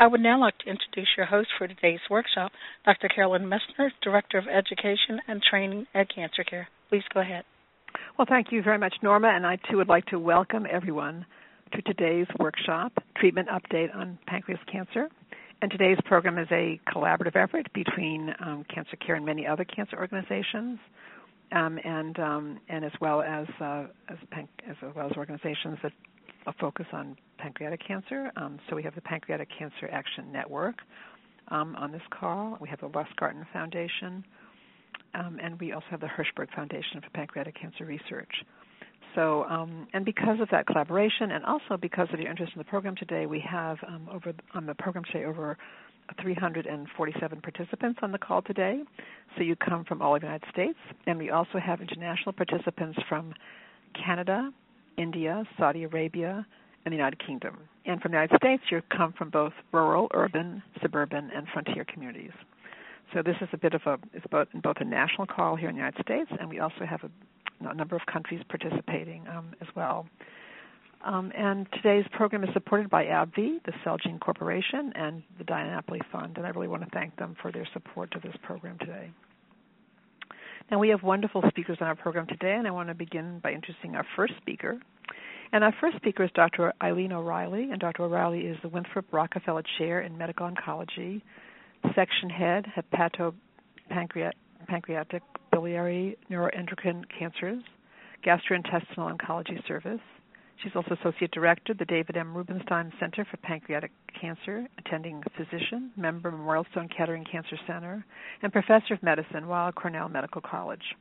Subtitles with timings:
[0.00, 2.50] I would now like to introduce your host for today's workshop,
[2.84, 3.08] Dr.
[3.08, 6.68] Carolyn Messner, Director of Education and Training at Cancer Care.
[6.88, 7.44] Please go ahead.
[8.18, 11.24] Well, thank you very much, Norma, and I too would like to welcome everyone
[11.74, 15.08] to today's workshop, Treatment Update on Pancreas Cancer.
[15.62, 19.96] And today's program is a collaborative effort between um, Cancer Care and many other cancer
[19.96, 20.78] organizations,
[21.52, 25.92] um, and um, and as well as uh, as, pan- as well as organizations that
[26.52, 28.30] focus on pancreatic cancer.
[28.36, 30.76] Um, so we have the Pancreatic Cancer Action Network
[31.48, 32.58] um, on this call.
[32.60, 34.24] We have the Lustgarten Foundation,
[35.14, 38.30] um, and we also have the Hirschberg Foundation for Pancreatic Cancer Research.
[39.14, 42.64] So, um, and because of that collaboration, and also because of your interest in the
[42.64, 45.56] program today, we have um, over on the program today over
[46.20, 48.80] 347 participants on the call today.
[49.36, 52.98] So you come from all of the United States, and we also have international participants
[53.08, 53.34] from
[53.94, 54.50] Canada,
[54.96, 56.46] India, Saudi Arabia,
[56.84, 57.58] and the United Kingdom.
[57.86, 62.32] And from the United States, you come from both rural, urban, suburban, and frontier communities.
[63.12, 65.74] So this is a bit of a it's both both a national call here in
[65.74, 69.68] the United States, and we also have a, a number of countries participating um, as
[69.76, 70.06] well.
[71.04, 76.00] Um, and today's program is supported by AbbVie, the Celgene Corporation, and the Diana Napoli
[76.10, 79.10] Fund, and I really want to thank them for their support to this program today.
[80.70, 83.52] Now, we have wonderful speakers on our program today, and I want to begin by
[83.52, 84.78] introducing our first speaker.
[85.52, 86.72] And our first speaker is Dr.
[86.82, 88.04] Eileen O'Reilly, and Dr.
[88.04, 91.20] O'Reilly is the Winthrop Rockefeller Chair in Medical Oncology,
[91.94, 95.20] Section Head, Hepatopancreatic
[95.52, 97.62] Biliary Neuroendocrine Cancers,
[98.24, 100.00] Gastrointestinal Oncology Service,
[100.62, 102.34] She's also Associate Director of the David M.
[102.34, 108.04] Rubenstein Center for Pancreatic Cancer, attending physician, member of Memorial Sloan Kettering Cancer Center,
[108.42, 110.94] and Professor of Medicine, Weill Cornell Medical College.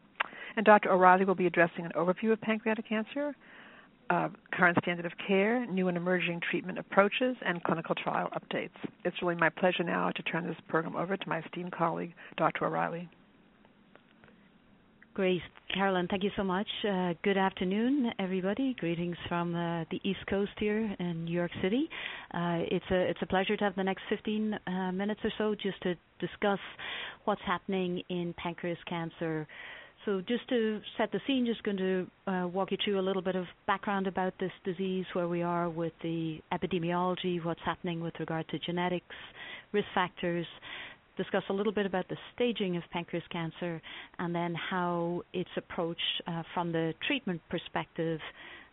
[0.56, 0.92] And Dr.
[0.92, 3.36] O'Reilly will be addressing an overview of pancreatic cancer,
[4.10, 8.76] uh, current standard of care, new and emerging treatment approaches, and clinical trial updates.
[9.06, 12.66] It's really my pleasure now to turn this program over to my esteemed colleague, Dr.
[12.66, 13.10] O'Reilly.
[15.14, 15.44] Great.
[15.72, 16.68] Carolyn, thank you so much.
[16.84, 18.76] Uh, good afternoon, everybody.
[18.80, 21.88] Greetings from uh, the East Coast here in New York City.
[22.34, 25.54] Uh, it's a it's a pleasure to have the next 15 uh, minutes or so
[25.54, 26.58] just to discuss
[27.26, 29.46] what's happening in pancreas cancer.
[30.04, 32.08] So just to set the scene, just going to
[32.48, 35.94] walk you through a little bit of background about this disease, where we are with
[36.02, 39.16] the epidemiology, what's happening with regard to genetics,
[39.72, 40.46] risk factors,
[41.18, 43.82] discuss a little bit about the staging of pancreas cancer
[44.20, 48.20] and then how it's approached uh, from the treatment perspective,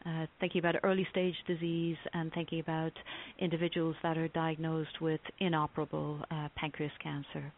[0.06, 2.92] uh, thinking about early stage disease and thinking about
[3.38, 7.52] individuals that are diagnosed with inoperable uh, pancreas cancer.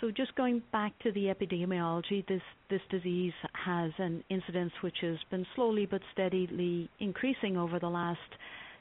[0.00, 5.16] So just going back to the epidemiology, this, this disease has an incidence which has
[5.30, 8.18] been slowly but steadily increasing over the last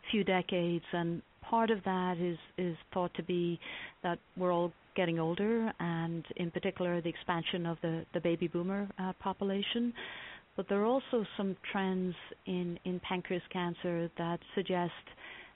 [0.09, 3.59] few decades and part of that is is thought to be
[4.03, 8.87] that we're all getting older, and in particular the expansion of the, the baby boomer
[8.99, 9.93] uh, population.
[10.55, 12.15] But there are also some trends
[12.45, 14.91] in, in pancreas cancer that suggest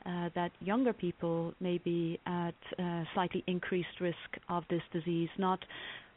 [0.05, 4.15] uh, that younger people may be at uh, slightly increased risk
[4.49, 5.29] of this disease.
[5.37, 5.59] Not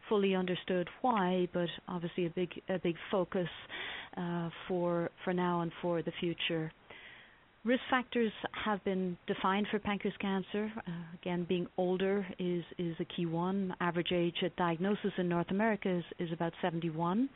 [0.08, 3.48] fully understood why, but obviously a big a big focus
[4.16, 6.70] uh, for for now and for the future.
[7.68, 8.32] Risk factors
[8.64, 10.72] have been defined for pancreas cancer.
[10.74, 10.90] Uh,
[11.20, 13.76] again, being older is, is a key one.
[13.82, 17.28] Average age at diagnosis in North America is, is about 71.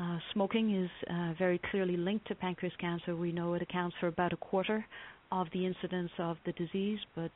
[0.00, 3.16] Uh, smoking is uh, very clearly linked to pancreas cancer.
[3.16, 4.86] We know it accounts for about a quarter
[5.32, 7.32] of the incidence of the disease, but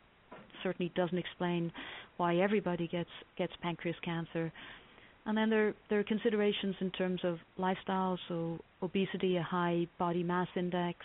[0.62, 1.72] certainly doesn't explain
[2.16, 4.52] why everybody gets gets pancreas cancer.
[5.26, 10.22] And then there there are considerations in terms of lifestyle, so obesity, a high body
[10.22, 10.98] mass index,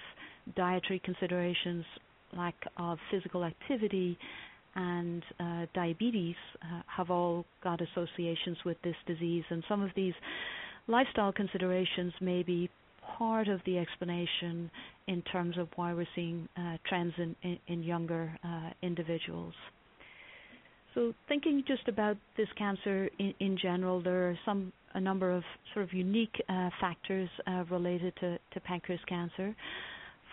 [0.56, 1.86] dietary considerations,
[2.36, 4.18] lack of physical activity,
[4.76, 9.44] and uh, diabetes uh, have all got associations with this disease.
[9.50, 10.14] And some of these
[10.88, 12.70] lifestyle considerations may be
[13.18, 14.70] part of the explanation
[15.08, 19.54] in terms of why we're seeing uh, trends in, in, in younger uh, individuals.
[20.94, 25.44] So, thinking just about this cancer in, in, general, there are some a number of
[25.74, 29.54] sort of unique uh, factors uh, related to, to pancreas cancer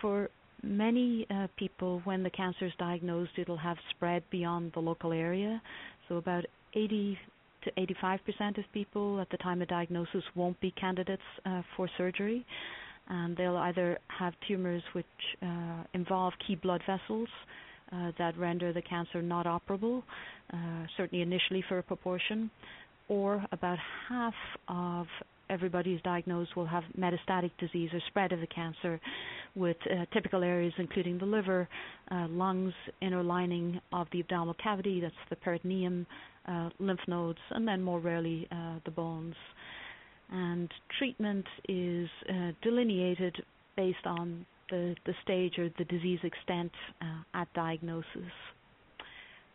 [0.03, 0.29] for
[0.61, 5.61] many uh, people, when the cancer is diagnosed, it'll have spread beyond the local area.
[6.07, 6.43] So about
[6.75, 7.17] 80
[7.63, 7.71] to
[8.03, 12.45] 85% of people at the time of diagnosis won't be candidates uh, for surgery,
[13.07, 15.05] and they'll either have tumors which
[15.41, 17.29] uh, involve key blood vessels
[17.93, 20.03] uh, that render the cancer not operable,
[20.53, 20.57] uh,
[20.97, 22.51] certainly initially for a proportion,
[23.07, 23.77] or about
[24.09, 24.33] half
[24.67, 25.07] of
[25.49, 28.99] everybody who's diagnosed will have metastatic disease or spread of the cancer
[29.55, 31.67] with uh, typical areas including the liver,
[32.11, 36.05] uh, lungs, inner lining of the abdominal cavity, that's the peritoneum,
[36.47, 39.35] uh, lymph nodes, and then more rarely uh, the bones.
[40.31, 43.35] And treatment is uh, delineated
[43.75, 48.31] based on the, the stage or the disease extent uh, at diagnosis.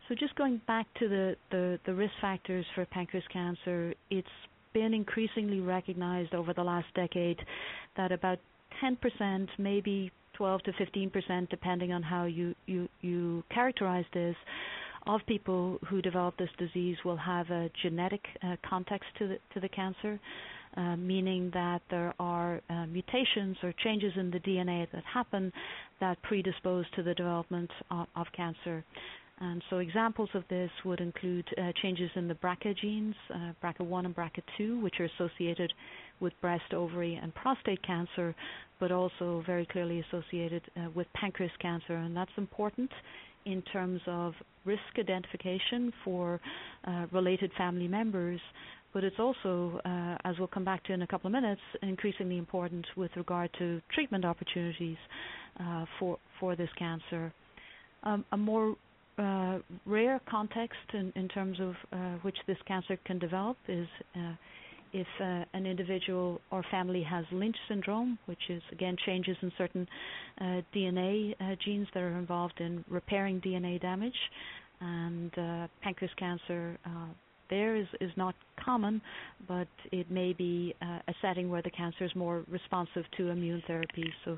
[0.07, 4.27] So just going back to the, the, the, risk factors for pancreas cancer, it's
[4.73, 7.39] been increasingly recognized over the last decade
[7.97, 8.39] that about
[8.83, 14.35] 10%, maybe 12 to 15%, depending on how you, you, you characterize this,
[15.07, 19.59] of people who develop this disease will have a genetic uh, context to the, to
[19.59, 20.19] the cancer.
[20.77, 25.51] Uh, meaning that there are uh, mutations or changes in the DNA that happen
[25.99, 28.85] that predispose to the development of, of cancer.
[29.41, 34.05] And so examples of this would include uh, changes in the BRCA genes, uh, BRCA1
[34.05, 35.71] and BRCA2, which are associated
[36.19, 38.35] with breast, ovary, and prostate cancer,
[38.79, 41.95] but also very clearly associated uh, with pancreas cancer.
[41.95, 42.91] And that's important
[43.45, 44.33] in terms of
[44.65, 46.41] risk identification for
[46.85, 48.41] uh, related family members.
[48.93, 52.37] But it's also, uh, as we'll come back to in a couple of minutes, increasingly
[52.37, 54.97] important with regard to treatment opportunities
[55.59, 57.31] uh, for for this cancer.
[58.03, 58.75] Um, a more
[59.19, 64.33] uh, rare context in, in terms of uh, which this cancer can develop is uh,
[64.91, 69.87] if uh, an individual or family has Lynch syndrome, which is again changes in certain
[70.41, 74.17] uh, DNA uh, genes that are involved in repairing DNA damage,
[74.81, 75.31] and
[75.83, 76.77] pancreas cancer
[77.49, 79.01] there is, is not common,
[79.47, 84.05] but it may be a setting where the cancer is more responsive to immune therapy.
[84.23, 84.37] So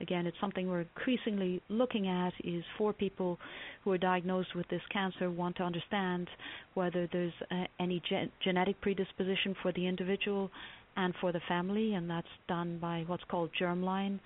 [0.00, 3.38] again, it's something we're increasingly looking at is for people
[3.84, 6.28] who are diagnosed with this cancer want to understand
[6.74, 10.50] whether there's uh, any gen- genetic predisposition for the individual
[10.96, 14.18] and for the family, and that's done by what's called germline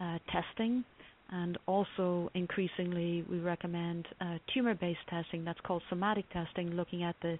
[0.00, 0.84] uh, testing.
[1.32, 7.14] And also, increasingly, we recommend uh, tumor based testing that's called somatic testing, looking at
[7.22, 7.38] the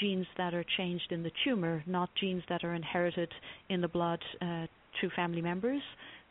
[0.00, 3.28] genes that are changed in the tumor, not genes that are inherited
[3.68, 4.66] in the blood uh,
[5.00, 5.82] through family members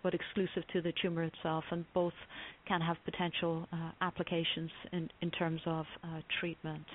[0.06, 2.13] but exclusive to the tumor itself, and both
[2.68, 6.86] can have potential uh, applications in, terms of uh, treatment.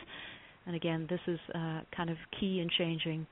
[0.64, 3.26] And again, this is uh, kind of key in changing.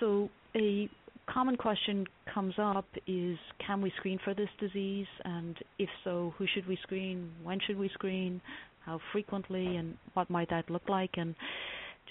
[0.00, 0.88] So a
[1.26, 3.36] common question comes up is
[3.66, 5.06] can we screen for this disease?
[5.26, 7.30] And if so who should we screen?
[7.44, 8.40] When should we screen?
[8.86, 9.76] How frequently?
[9.76, 11.10] And what might that look like?
[11.18, 11.34] And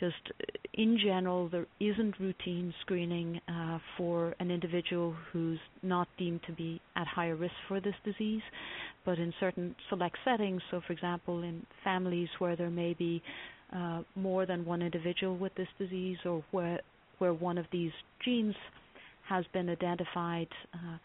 [0.02, 0.16] just
[0.74, 6.82] in general, there isn't routine screening uh, for an individual who's not deemed to be
[6.96, 8.42] at higher risk for this disease.
[9.06, 13.22] But in certain select settings, so for example, in families where there may be
[13.74, 16.82] uh, more than one individual with this disease, or where
[17.20, 17.92] where one of these
[18.26, 18.56] genes
[19.30, 20.98] has been identified, uh,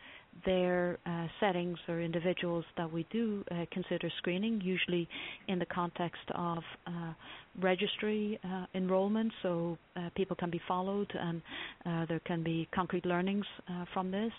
[0.45, 5.09] their uh, settings or individuals that we do uh, consider screening, usually
[5.49, 7.13] in the context of uh,
[7.61, 11.43] registry uh, enrollment, so uh, people can be followed and
[11.85, 13.47] uh, there can be concrete learnings
[13.93, 14.33] from this,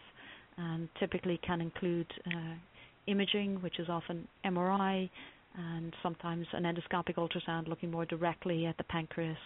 [0.57, 2.07] and typically can include
[3.07, 5.09] imaging, which is often MRI,
[5.57, 9.37] and sometimes an endoscopic ultrasound looking more directly at the pancreas.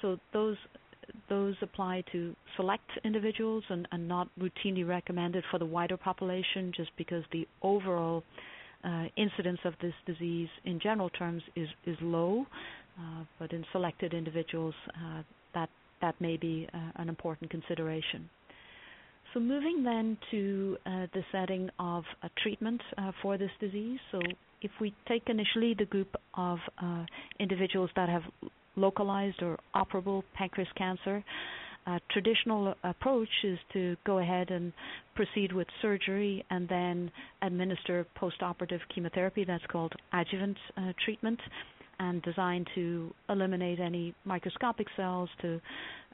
[0.00, 0.56] so those
[1.28, 6.90] those apply to select individuals and, and, not routinely recommended for the wider population just
[6.96, 8.22] because the overall
[8.84, 12.46] uh, incidence of this disease in general terms is, is low,
[12.98, 15.22] uh, but in selected individuals uh,
[15.54, 15.70] that,
[16.00, 18.28] that may be uh, an important consideration.
[19.32, 23.98] So moving then to uh, the setting of a treatment uh, for this disease.
[24.12, 24.20] So
[24.62, 26.58] if we take initially the group of
[27.40, 28.22] individuals that have
[28.76, 31.24] localized or operable pancreas cancer.
[31.86, 34.72] A traditional approach is to go ahead and
[35.14, 37.10] proceed with surgery and then
[37.42, 39.44] administer postoperative chemotherapy.
[39.44, 41.38] That's called adjuvant uh, treatment
[41.98, 45.60] and designed to eliminate any microscopic cells to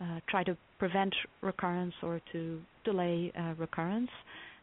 [0.00, 4.10] uh, try to prevent recurrence or to delay uh, recurrence.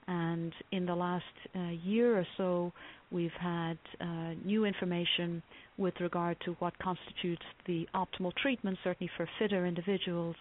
[0.08, 2.72] And in the last uh, year or so,
[3.12, 5.44] we've had uh, new information
[5.78, 10.36] with regard to what constitutes the optimal treatment, certainly for fitter individuals.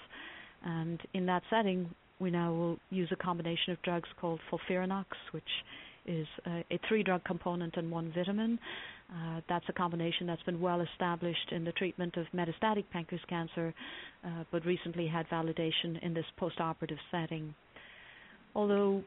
[0.64, 5.44] And in that setting, we now will use a combination of drugs called FOLFIRINOX, which
[6.06, 8.58] is a, a three drug component and one vitamin.
[9.12, 13.74] Uh, that's a combination that's been well established in the treatment of metastatic pancreas cancer,
[14.24, 17.54] uh, but recently had validation in this postoperative setting.
[18.54, 19.02] Although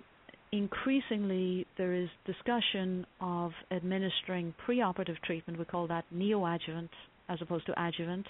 [0.51, 6.89] increasingly there is discussion of administering preoperative treatment, we call that neoadjuvant
[7.29, 8.25] as opposed to adjuvant,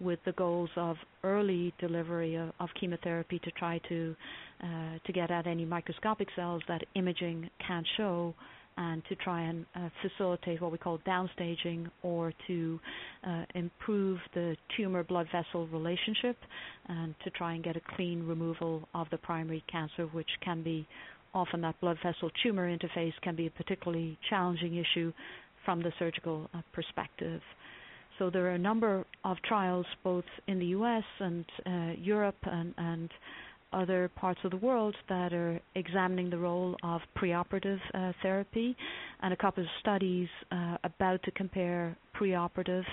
[0.00, 4.14] with the goals of early delivery of, of chemotherapy to try to
[4.62, 8.34] uh, to get at any microscopic cells that imaging can't show
[8.76, 12.78] and to try and uh, facilitate what we call downstaging or to
[13.26, 16.36] uh, improve the tumor blood vessel relationship
[16.88, 20.86] and to try and get a clean removal of the primary cancer, which can be
[21.34, 25.12] often that blood vessel tumor interface can be a particularly challenging issue
[25.64, 27.40] from the surgical uh, perspective.
[28.18, 31.04] So there are a number of trials both in the U.S.
[31.20, 33.10] and uh, Europe and, and
[33.72, 38.76] other parts of the world that are examining the role of preoperative uh, therapy,
[39.22, 42.84] and a couple of studies uh, about to compare preoperative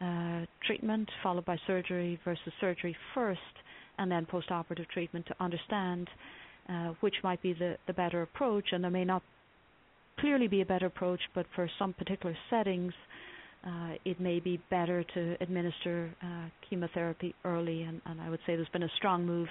[0.00, 3.40] uh, treatment followed by surgery versus surgery first,
[3.98, 6.08] and then postoperative treatment to understand
[6.68, 8.66] uh, which might be the, the better approach.
[8.72, 9.22] And there may not
[10.18, 12.92] clearly be a better approach, but for some particular settings,
[13.64, 18.56] uh, it may be better to administer uh, chemotherapy early, and, and, I would say
[18.56, 19.46] there's been a strong move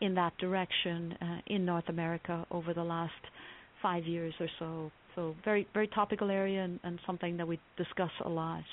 [0.00, 3.12] in that direction uh, in North America over the last
[3.80, 4.90] five years or so.
[5.14, 8.64] So very very topical area and, and something that we discuss a lot.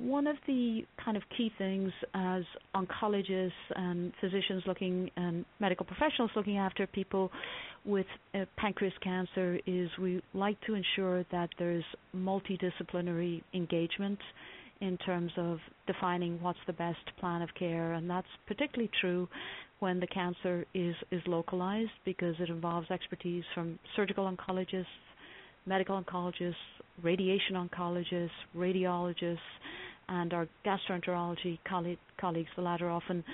[0.00, 2.42] One of the kind of key things as
[2.74, 7.30] oncologists and physicians looking and medical professionals looking after people
[7.84, 11.84] with uh, pancreas cancer is we like to ensure that there's
[12.16, 14.18] multidisciplinary engagement
[14.80, 17.92] in terms of defining what's the best plan of care.
[17.92, 19.28] And that's particularly true
[19.80, 24.86] when the cancer is is localized because it involves expertise from surgical oncologists
[25.66, 26.54] medical oncologists
[27.02, 29.38] radiation oncologists radiologists
[30.10, 31.58] and our gastroenterology
[32.20, 33.24] colleagues, the latter often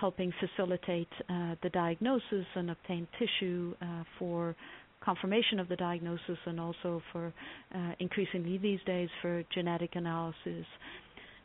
[0.00, 4.56] helping facilitate uh, the diagnosis and obtain tissue uh, for
[5.04, 7.32] confirmation of the diagnosis and also for
[7.74, 10.64] uh, increasingly these days for genetic analysis.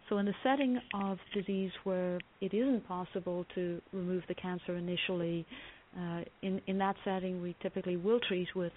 [0.09, 5.45] So, in the setting of disease where it isn't possible to remove the cancer initially,
[6.41, 8.73] in, that setting, we typically will treat with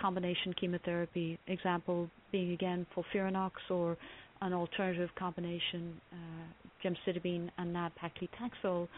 [0.00, 3.96] combination chemotherapy, example being again FOLFIRINOX or
[4.40, 8.88] an alternative combination, uh, gemcitabine and nab-paclitaxel,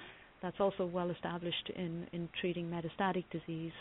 [0.43, 3.73] that's also well established in, in treating metastatic disease,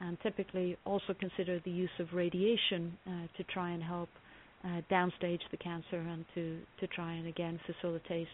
[0.00, 4.08] and typically also consider the use of radiation uh, to try and help
[4.64, 8.28] uh, downstage the cancer and to, to try and again facilitate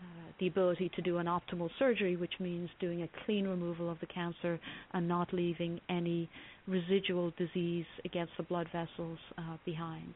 [0.00, 0.04] uh,
[0.40, 4.06] the ability to do an optimal surgery, which means doing a clean removal of the
[4.06, 4.60] cancer
[4.92, 6.28] and not leaving any
[6.66, 10.14] residual disease against the blood vessels uh, behind.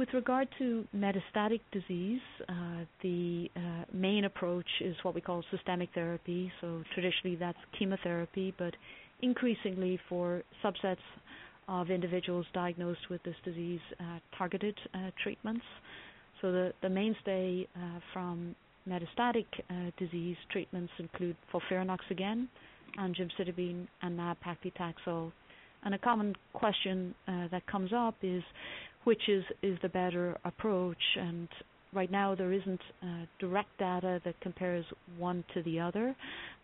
[0.00, 2.52] With regard to metastatic disease, uh,
[3.02, 3.60] the uh,
[3.92, 6.50] main approach is what we call systemic therapy.
[6.62, 8.74] So traditionally that's chemotherapy, but
[9.20, 11.04] increasingly for subsets
[11.68, 15.66] of individuals diagnosed with this disease, uh, targeted uh, treatments.
[16.40, 18.56] So the, the mainstay uh, from
[18.88, 22.48] metastatic uh, disease treatments include FOLFIRINOX again,
[22.96, 25.30] and gemcitabine and nab-paclitaxel.
[25.82, 28.42] And a common question that comes up is
[29.04, 31.02] which is, is the better approach.
[31.16, 31.48] And
[31.92, 33.06] right now there isn't uh,
[33.38, 34.84] direct data that compares
[35.18, 36.14] one to the other,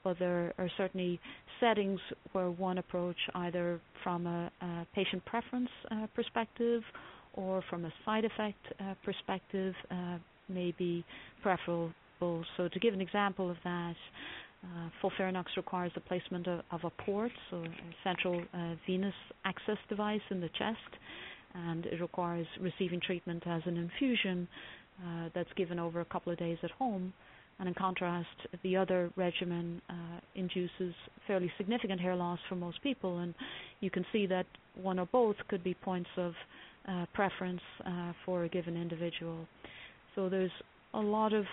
[0.05, 1.21] but there are certainly
[1.61, 2.01] settings
[2.33, 6.83] where one approach, either from a, a patient preference uh, perspective
[7.35, 11.05] or from a side effect uh, perspective, uh, may be
[11.43, 11.93] preferable.
[12.57, 13.95] So to give an example of that,
[14.65, 17.69] uh, FOLFIRINOX requires the placement of, of, a port, so a
[18.03, 19.15] central uh, venous
[19.45, 20.79] access device in the chest,
[21.69, 24.47] and it requires receiving treatment as an infusion
[25.05, 27.13] uh, that's given over a couple of days at home.
[27.59, 28.29] And in contrast,
[28.63, 30.95] the other regimen uh, induces
[31.27, 33.35] fairly significant hair loss for most people, and
[33.81, 34.45] you can see that
[34.75, 36.35] one or both could be points of
[36.87, 39.47] uh, preference uh, for a given individual.
[40.15, 40.51] So there's
[40.93, 41.45] a lot of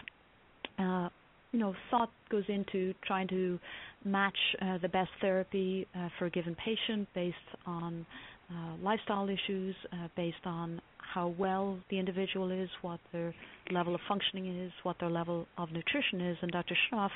[0.77, 1.09] uh,
[1.53, 3.57] you know thought goes into trying to
[4.03, 5.87] match uh, the best therapy
[6.19, 8.05] for a given patient based on
[8.51, 13.33] uh, lifestyle issues uh, based on how well the individual is, what their
[13.71, 16.75] level of functioning is, what their level of nutrition is, and Dr.
[16.87, 17.11] Schroff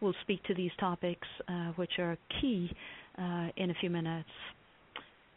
[0.00, 2.70] will speak to these topics, uh, which are key,
[3.18, 4.28] uh, in a few minutes.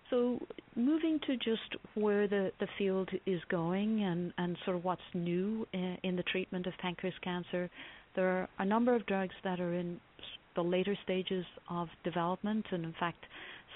[0.09, 0.39] So,
[0.75, 5.67] moving to just where the, the field is going and, and sort of what's new
[5.73, 7.69] in, in the treatment of pancreas cancer,
[8.15, 9.99] there are a number of drugs that are in
[10.55, 13.25] the later stages of development, and in fact,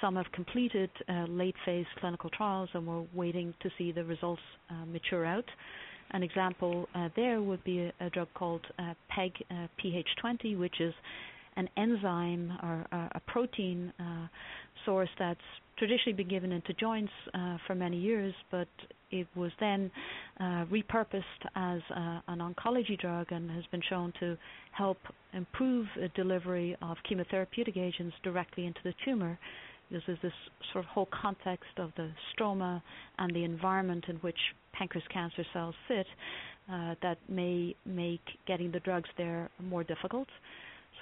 [0.02, 4.42] some have completed uh, late phase clinical trials and we're waiting to see the results
[4.70, 5.46] uh, mature out.
[6.12, 10.94] An example uh, there would be a, drug called uh, PEG uh, PH20, which is
[11.56, 13.92] an enzyme or a protein
[14.86, 15.40] source that's
[15.78, 17.12] traditionally been given into joints
[17.68, 18.68] for many years, but
[19.12, 19.92] it was then
[20.40, 21.24] repurposed
[21.56, 21.82] as
[22.28, 24.38] an oncology drug and has been shown to
[24.72, 25.00] help
[25.34, 29.38] improve the delivery of chemotherapeutic agents directly into the tumor.
[29.92, 30.34] This is this
[30.72, 32.82] sort of whole context of the stroma
[33.18, 34.38] and the environment in which
[34.74, 36.06] pancreas cancer cells sit
[36.72, 40.28] uh, that may make getting the drugs there more difficult.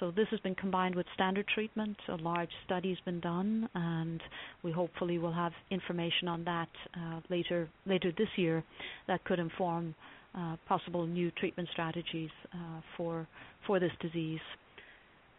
[0.00, 1.96] So this has been combined with standard treatment.
[2.08, 4.22] A large study has been done, and
[4.62, 8.62] we hopefully will have information on that uh, later later this year
[9.08, 9.94] that could inform
[10.36, 13.26] uh, possible new treatment strategies uh, for
[13.66, 14.40] for this disease.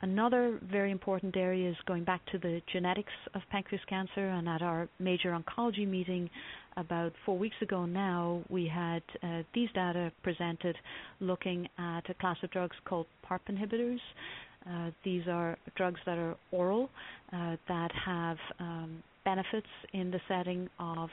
[0.02, 4.62] Another very important area is going back to the genetics of pancreas cancer, and at
[4.62, 6.30] our major oncology meeting
[6.78, 10.78] about four weeks ago now, we had uh, these data presented
[11.20, 14.00] looking at a class of drugs called PARP inhibitors.
[14.70, 16.90] Uh, these are drugs that are oral
[17.34, 21.10] uh, that have um, benefits in the setting of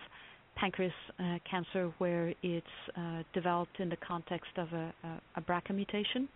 [0.57, 2.67] pancreas uh, cancer where it's
[2.97, 6.29] uh, developed in the context of a, a, a, BRCA mutation.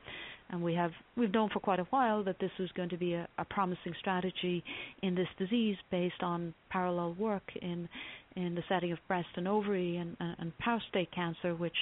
[0.52, 3.14] And we have we've known for quite a while that this was going to be
[3.14, 4.64] a, a promising strategy
[5.02, 7.88] in this disease based on parallel work in
[8.36, 11.76] in the setting of breast and ovary and, and, and prostate cancer, which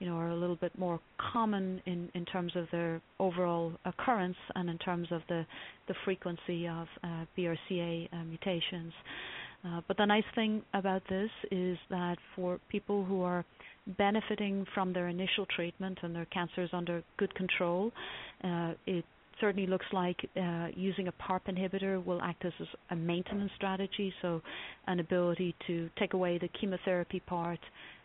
[0.00, 0.98] you know, are a little bit more
[1.32, 5.46] common in, in terms of their overall occurrence and in terms of the,
[5.88, 8.92] the frequency of uh, BRCA uh, mutations.
[9.64, 13.44] Uh, but the nice thing about this is that for people who are
[13.98, 17.92] benefiting from their initial treatment and their cancer is under good control,
[18.42, 19.04] uh, it
[19.40, 22.52] certainly looks like uh, using a PARP inhibitor will act as
[22.90, 24.40] a maintenance strategy, so
[24.86, 27.60] an ability to take away the chemotherapy part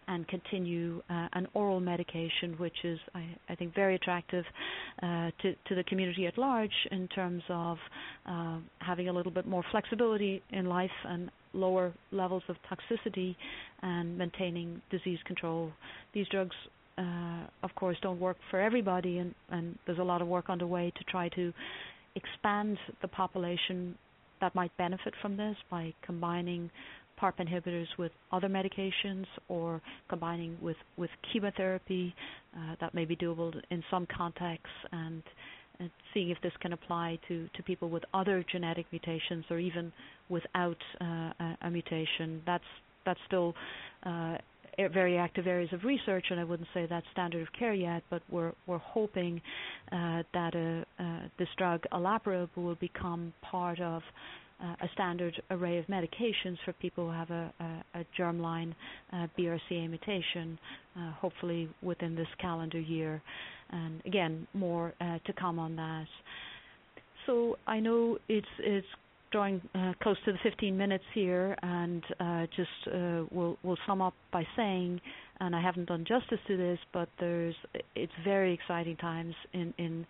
[0.07, 4.45] and continue uh, an oral medication, which is, I, I think, very attractive
[5.01, 7.77] uh, to, to, the community at large in terms of
[8.27, 13.35] uh, having a little bit more flexibility in life and lower levels of toxicity
[13.81, 15.71] and maintaining disease control.
[16.13, 16.55] These drugs,
[16.97, 20.91] uh, of course, don't work for everybody, and, and there's a lot of work underway
[20.97, 21.53] to try to
[22.15, 23.95] expand the population
[24.41, 26.69] that might benefit from this by combining
[27.19, 32.13] PARP inhibitors with other medications or combining with, with chemotherapy.
[32.55, 35.23] Uh, that may be doable in some contexts and,
[35.79, 39.91] and, seeing if this can apply to, to people with other genetic mutations or even
[40.29, 42.41] without uh, a, mutation.
[42.45, 42.63] That's,
[43.05, 43.53] that's still
[44.05, 44.37] uh,
[44.77, 48.21] very active areas of research, and I wouldn't say that's standard of care yet, but
[48.29, 49.41] we're, we're hoping
[49.91, 54.01] uh, that uh, uh, this drug, olaparib, will become part of
[54.63, 58.73] uh, a standard array of medications for people who have a, a, a germline
[59.11, 60.57] uh, BRCA mutation,
[60.97, 63.21] uh, hopefully within this calendar year.
[63.71, 66.07] And again, more uh, to come on that.
[67.25, 68.87] So I know it's it's
[69.35, 74.13] drawing uh, close to the 15 minutes here, and uh, just we'll we'll sum up
[74.31, 75.01] by saying
[75.39, 77.55] and I haven't done justice to this, but there's
[77.95, 80.05] it's very exciting times in in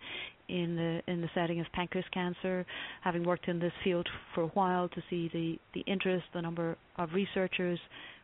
[0.48, 2.64] in the in the setting of pancreas cancer.
[3.02, 6.76] Having worked in this field for a while, to see the the interest, the number
[6.96, 7.80] of researchers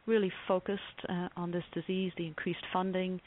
[0.07, 3.21] really focused uh, on this disease, the increased funding,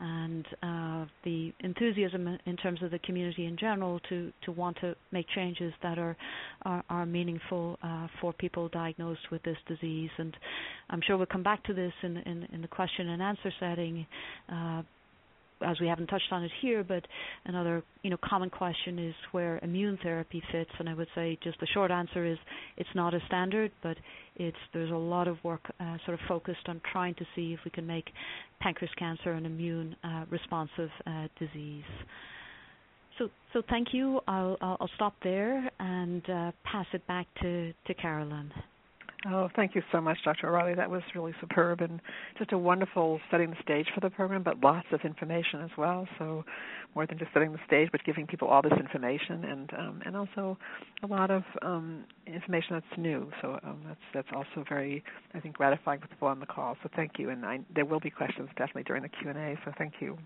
[0.00, 4.94] and uh, the enthusiasm in terms of the community in general to, to want to
[5.12, 6.16] make changes that are
[6.62, 10.10] are, are meaningful uh, for people diagnosed with this disease.
[10.18, 10.36] And
[10.90, 14.06] I'm sure we'll come back to this in, in, in the question and answer setting.
[14.50, 14.82] Uh,
[15.64, 17.04] as we haven't touched on it here, but
[17.46, 21.58] another you know common question is where immune therapy fits, and I would say just
[21.60, 22.38] the short answer is
[22.76, 23.96] it's not a standard, but
[24.36, 27.60] it's there's a lot of work uh, sort of focused on trying to see if
[27.64, 28.06] we can make
[28.60, 31.84] pancreas cancer an immune uh, responsive uh, disease.
[33.18, 34.20] So, so thank you.
[34.26, 38.50] I'll, I'll stop there and uh, pass it back to, to Carolyn.
[39.26, 40.48] Oh, thank you so much, Dr.
[40.48, 40.74] O'Reilly.
[40.74, 42.00] That was really superb and
[42.38, 46.06] just a wonderful setting the stage for the program, but lots of information as well.
[46.18, 46.44] So,
[46.94, 50.16] more than just setting the stage, but giving people all this information and um, and
[50.16, 50.58] also
[51.02, 53.30] a lot of um, information that's new.
[53.40, 56.76] So um, that's that's also very, I think, gratifying for people on the call.
[56.82, 59.58] So thank you, and I, there will be questions definitely during the Q and A.
[59.64, 60.18] So thank you.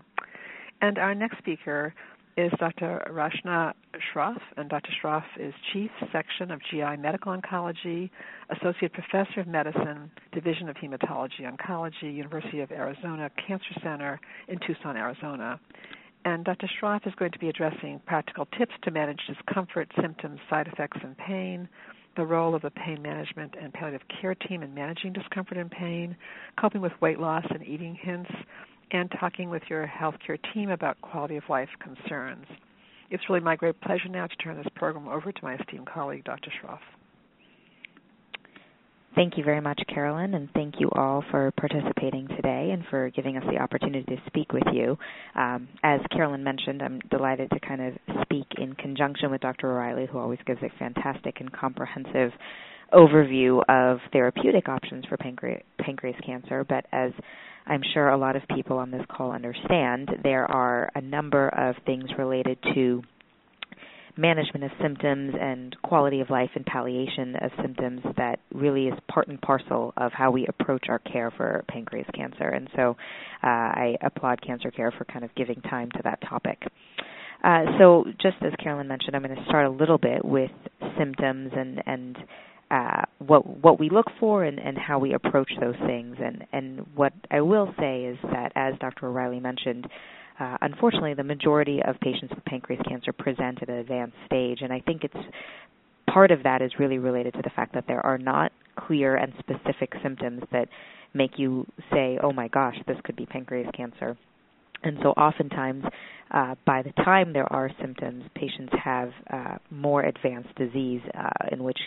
[0.81, 1.93] And our next speaker
[2.39, 3.05] is Dr.
[3.11, 3.73] Rachna
[4.13, 4.91] Shroff, and Dr.
[5.03, 8.09] Shroff is Chief Section of GI Medical Oncology,
[8.49, 14.95] Associate Professor of Medicine, Division of Hematology Oncology, University of Arizona Cancer Center in Tucson,
[14.95, 15.59] Arizona.
[16.23, 16.69] And Dr.
[16.79, 21.17] Shroff is going to be addressing practical tips to manage discomfort, symptoms, side effects, and
[21.17, 21.67] pain,
[22.15, 26.15] the role of the pain management and palliative care team in managing discomfort and pain,
[26.59, 28.31] coping with weight loss and eating hints,
[28.91, 32.45] and talking with your healthcare team about quality of life concerns.
[33.11, 36.23] It's really my great pleasure now to turn this program over to my esteemed colleague,
[36.23, 36.51] Dr.
[36.61, 36.79] Shroff.
[39.15, 43.37] Thank you very much, Carolyn, and thank you all for participating today and for giving
[43.37, 44.97] us the opportunity to speak with you.
[45.35, 49.71] Um, as Carolyn mentioned, I'm delighted to kind of speak in conjunction with Dr.
[49.71, 52.31] O'Reilly, who always gives a fantastic and comprehensive
[52.93, 56.63] overview of therapeutic options for pancreas, pancreas cancer.
[56.63, 57.11] But as
[57.69, 61.75] I'm sure a lot of people on this call understand, there are a number of
[61.85, 63.03] things related to
[64.17, 69.27] management of symptoms and quality of life and palliation of symptoms that really is part
[69.27, 72.49] and parcel of how we approach our care for pancreas cancer.
[72.49, 72.97] And so
[73.43, 76.63] uh, I applaud Cancer Care for kind of giving time to that topic.
[77.43, 80.51] Uh, so just as Carolyn mentioned, I'm going to start a little bit with
[80.97, 82.17] symptoms and, and
[82.71, 86.17] uh, what what we look for and, and how we approach those things.
[86.23, 89.07] And, and what I will say is that, as Dr.
[89.07, 89.87] O'Reilly mentioned,
[90.39, 94.71] uh, unfortunately, the majority of patients with pancreas cancer present at an advanced stage, and
[94.71, 95.15] I think it's
[96.13, 99.33] part of that is really related to the fact that there are not clear and
[99.39, 100.67] specific symptoms that
[101.13, 104.15] make you say, "Oh my gosh, this could be pancreas cancer."
[104.83, 105.83] And so, oftentimes,
[106.31, 111.63] uh, by the time there are symptoms, patients have uh, more advanced disease, uh, in
[111.63, 111.79] which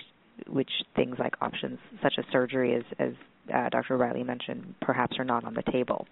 [0.48, 3.12] which things like options such as surgery, as, as
[3.55, 3.96] uh, Dr.
[3.96, 6.07] Riley mentioned, perhaps are not on the table.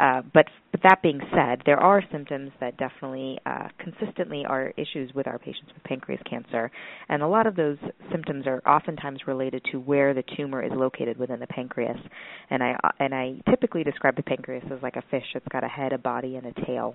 [0.00, 5.12] Uh, but but that being said, there are symptoms that definitely uh, consistently are issues
[5.14, 6.70] with our patients with pancreas cancer,
[7.10, 7.76] and a lot of those
[8.10, 11.98] symptoms are oftentimes related to where the tumor is located within the pancreas.
[12.48, 15.68] And I and I typically describe the pancreas as like a fish that's got a
[15.68, 16.94] head, a body, and a tail.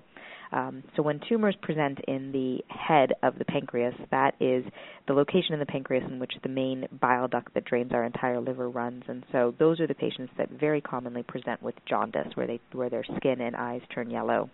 [0.52, 4.64] Um, so when tumors present in the head of the pancreas, that is
[5.06, 8.40] the location in the pancreas in which the main bile duct that drains our entire
[8.40, 9.02] liver runs.
[9.08, 12.90] And so those are the patients that very commonly present with jaundice, where they where
[12.90, 14.50] their skin and eyes turn yellow.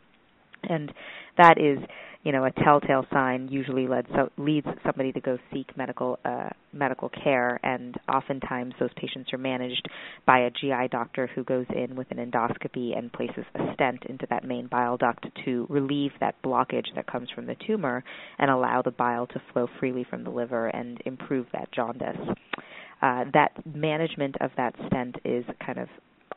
[0.69, 0.93] And
[1.39, 1.79] that is
[2.23, 6.51] you know, a telltale sign usually leads, so, leads somebody to go seek medical uh,
[6.73, 9.89] medical care, and oftentimes those patients are managed
[10.25, 14.27] by a GI doctor who goes in with an endoscopy and places a stent into
[14.31, 18.05] that main bile duct to relieve that blockage that comes from the tumor
[18.39, 22.17] and allow the bile to flow freely from the liver and improve that jaundice.
[23.03, 25.89] Uh, that management of that stent is kind of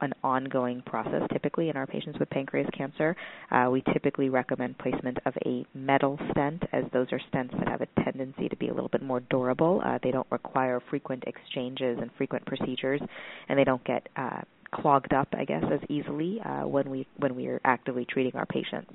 [0.02, 3.16] an ongoing process typically in our patients with pancreas cancer.
[3.52, 7.82] Uh, we typically recommend placement of a metal stent as those are stents that have
[7.82, 9.82] a tendency to be a little bit more durable.
[9.86, 13.02] Uh, they don't require frequent exchanges and frequent procedures,
[13.50, 14.42] and they don't get uh,
[14.74, 18.46] clogged up, I guess, as easily uh, when we when we are actively treating our
[18.46, 18.92] patients.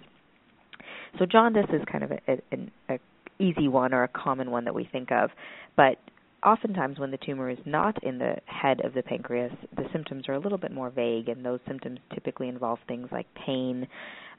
[1.19, 2.99] So jaundice is kind of a, a, a
[3.39, 5.31] easy one or a common one that we think of,
[5.77, 5.99] but
[6.45, 10.35] oftentimes when the tumor is not in the head of the pancreas, the symptoms are
[10.35, 13.87] a little bit more vague, and those symptoms typically involve things like pain,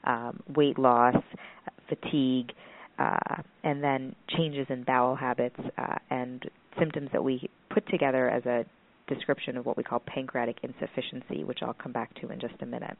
[0.04, 1.16] um, weight loss,
[1.88, 2.52] fatigue,
[2.98, 6.44] uh, and then changes in bowel habits uh, and
[6.78, 8.64] symptoms that we put together as a
[9.08, 12.66] description of what we call pancreatic insufficiency, which I'll come back to in just a
[12.66, 12.96] minute.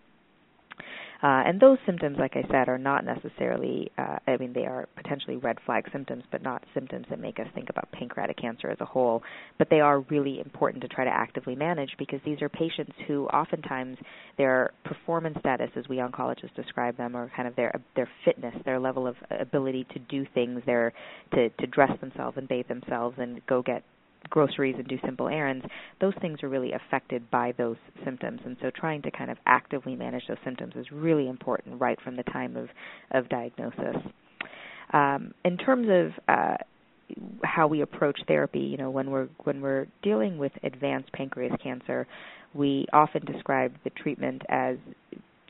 [1.23, 4.89] Uh, and those symptoms, like I said, are not necessarily, uh, I mean, they are
[4.97, 8.79] potentially red flag symptoms, but not symptoms that make us think about pancreatic cancer as
[8.81, 9.23] a whole.
[9.57, 13.27] But they are really important to try to actively manage because these are patients who
[13.27, 13.99] oftentimes
[14.37, 18.81] their performance status, as we oncologists describe them, or kind of their their fitness, their
[18.81, 20.93] level of ability to do things, their
[21.35, 23.85] to to dress themselves and bathe themselves and go get
[24.31, 25.65] groceries and do simple errands,
[26.01, 28.41] those things are really affected by those symptoms.
[28.45, 32.17] And so trying to kind of actively manage those symptoms is really important right from
[32.17, 32.69] the time of,
[33.11, 33.97] of diagnosis.
[34.93, 36.57] Um, in terms of uh,
[37.45, 42.07] how we approach therapy, you know, when we're when we're dealing with advanced pancreas cancer,
[42.55, 44.77] we often describe the treatment as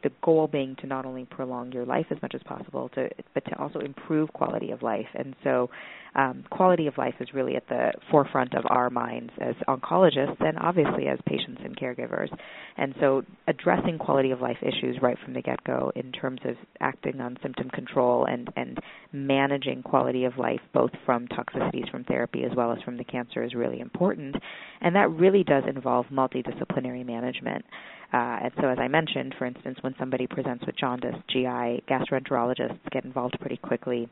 [0.03, 3.45] the goal being to not only prolong your life as much as possible, to, but
[3.47, 5.07] to also improve quality of life.
[5.15, 5.71] And so,
[6.15, 10.59] um, quality of life is really at the forefront of our minds as oncologists, and
[10.59, 12.29] obviously as patients and caregivers.
[12.77, 17.21] And so, addressing quality of life issues right from the get-go in terms of acting
[17.21, 18.79] on symptom control and and
[19.13, 23.43] managing quality of life, both from toxicities from therapy as well as from the cancer,
[23.43, 24.37] is really important.
[24.81, 27.65] And that really does involve multidisciplinary management.
[28.13, 32.79] Uh, and so, as I mentioned, for instance, when somebody presents with jaundice, GI gastroenterologists
[32.91, 34.09] get involved pretty quickly.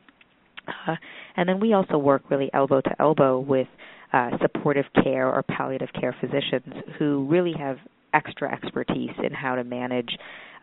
[0.67, 0.95] Uh,
[1.37, 3.67] and then we also work really elbow to elbow with
[4.13, 7.77] uh, supportive care or palliative care physicians who really have
[8.13, 10.09] extra expertise in how to manage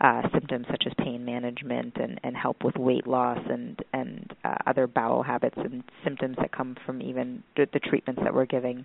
[0.01, 4.55] uh, symptoms such as pain management and, and help with weight loss and and uh,
[4.67, 8.85] other bowel habits and symptoms that come from even the, the treatments that we're giving.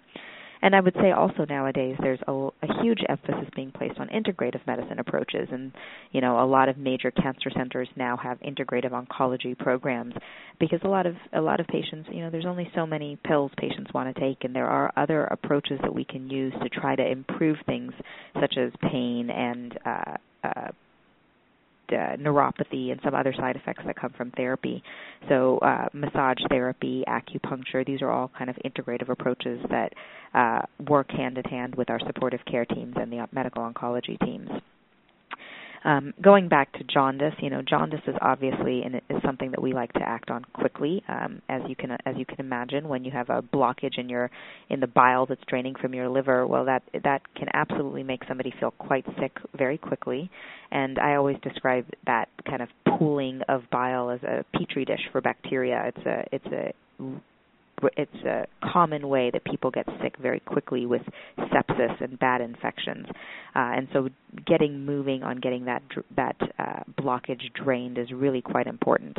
[0.63, 4.65] And I would say also nowadays there's a, a huge emphasis being placed on integrative
[4.65, 5.73] medicine approaches, and
[6.13, 10.13] you know a lot of major cancer centers now have integrative oncology programs
[10.61, 13.51] because a lot of a lot of patients, you know, there's only so many pills
[13.57, 16.95] patients want to take, and there are other approaches that we can use to try
[16.95, 17.91] to improve things
[18.39, 20.71] such as pain and uh, uh,
[21.89, 24.83] uh, neuropathy and some other side effects that come from therapy.
[25.29, 29.93] So, uh, massage therapy, acupuncture, these are all kind of integrative approaches that
[30.33, 34.49] uh, work hand in hand with our supportive care teams and the medical oncology teams.
[35.85, 39.73] Um, going back to jaundice, you know, jaundice is obviously and is something that we
[39.73, 41.03] like to act on quickly.
[41.09, 44.31] Um, as you can as you can imagine, when you have a blockage in your
[44.69, 48.53] in the bile that's draining from your liver, well, that that can absolutely make somebody
[48.59, 50.29] feel quite sick very quickly.
[50.71, 55.21] And I always describe that kind of pooling of bile as a petri dish for
[55.21, 55.83] bacteria.
[55.87, 56.73] It's a it's a
[57.97, 61.01] it's a common way that people get sick very quickly with
[61.37, 63.07] sepsis and bad infections,
[63.55, 64.09] uh, and so
[64.45, 65.83] getting moving on getting that
[66.15, 69.17] that uh, blockage drained is really quite important.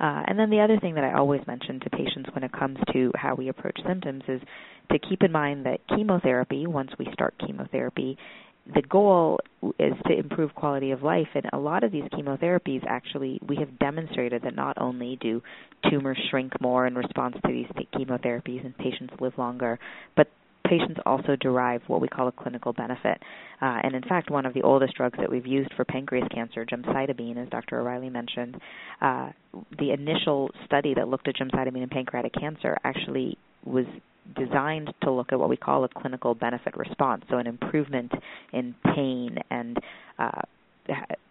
[0.00, 2.78] Uh, and then the other thing that I always mention to patients when it comes
[2.92, 4.40] to how we approach symptoms is
[4.92, 8.16] to keep in mind that chemotherapy, once we start chemotherapy,
[8.74, 9.40] the goal
[9.78, 13.78] is to improve quality of life and a lot of these chemotherapies actually we have
[13.78, 15.42] demonstrated that not only do
[15.90, 19.78] tumors shrink more in response to these chemotherapies and patients live longer
[20.16, 20.28] but
[20.68, 23.20] patients also derive what we call a clinical benefit.
[23.60, 26.64] Uh, and in fact, one of the oldest drugs that we've used for pancreas cancer,
[26.64, 27.80] gemcitabine, as Dr.
[27.80, 28.56] O'Reilly mentioned,
[29.00, 29.30] uh,
[29.78, 33.86] the initial study that looked at gemcitabine in pancreatic cancer actually was
[34.36, 38.12] designed to look at what we call a clinical benefit response, so an improvement
[38.52, 39.78] in pain and
[40.18, 40.42] uh,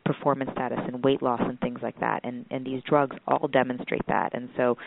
[0.06, 2.22] performance status and weight loss and things like that.
[2.24, 4.34] And, and these drugs all demonstrate that.
[4.34, 4.78] And so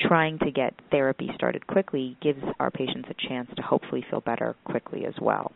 [0.00, 4.54] trying to get therapy started quickly gives our patients a chance to hopefully feel better
[4.64, 5.52] quickly as well.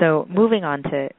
[0.00, 1.10] So moving on to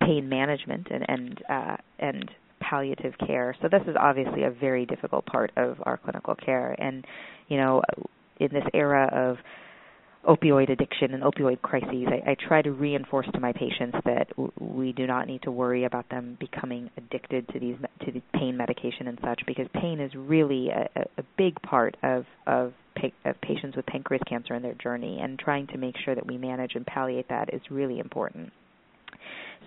[0.00, 3.56] pain management and and uh, and palliative care.
[3.60, 7.04] So this is obviously a very difficult part of our clinical care, and
[7.48, 7.82] you know
[8.40, 9.36] in this era of
[10.26, 14.52] opioid addiction and opioid crises, I, I try to reinforce to my patients that w-
[14.58, 18.56] we do not need to worry about them becoming addicted to these to the pain
[18.56, 23.40] medication and such, because pain is really a, a big part of of, pa- of
[23.40, 26.74] patients with pancreas cancer in their journey, and trying to make sure that we manage
[26.74, 28.52] and palliate that is really important.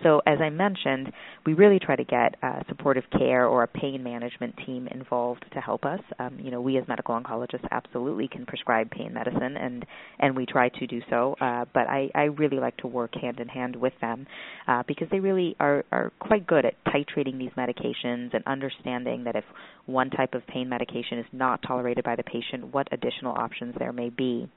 [0.02, 1.12] So, as I mentioned,
[1.44, 5.60] we really try to get a supportive care or a pain management team involved to
[5.60, 6.00] help us.
[6.18, 9.84] Um, you know, we as medical oncologists absolutely can prescribe pain medicine, and
[10.18, 11.36] and we try to do so.
[11.40, 14.26] Uh, but I, I really like to work hand in hand with them
[14.68, 19.36] uh, because they really are are quite good at titrating these medications and understanding that
[19.36, 19.44] if
[19.86, 23.92] one type of pain medication is not tolerated by the patient, what additional options there
[23.92, 24.48] may be.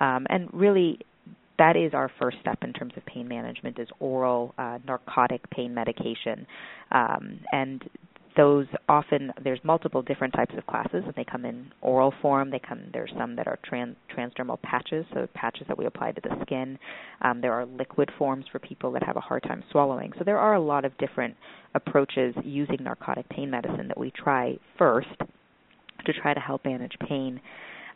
[0.00, 1.00] Um, and really
[1.58, 5.74] that is our first step in terms of pain management is oral uh, narcotic pain
[5.74, 6.46] medication.
[6.90, 7.84] Um, and
[8.36, 11.02] those often there's multiple different types of classes.
[11.04, 12.50] And they come in oral form.
[12.50, 16.20] They come there's some that are trans, transdermal patches so patches that we apply to
[16.22, 16.78] the skin.
[17.22, 20.12] Um, there are liquid forms for people that have a hard time swallowing.
[20.18, 21.36] So there are a lot of different
[21.74, 25.08] approaches using narcotic pain medicine that we try first
[26.06, 27.40] to try to help manage pain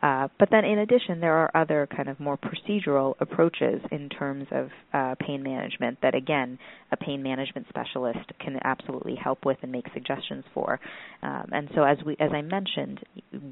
[0.02, 4.46] uh, but then, in addition, there are other kind of more procedural approaches in terms
[4.50, 6.58] of uh, pain management that, again,
[6.90, 10.80] a pain management specialist can absolutely help with and make suggestions for.
[11.22, 13.00] Um, and so, as we, as I mentioned,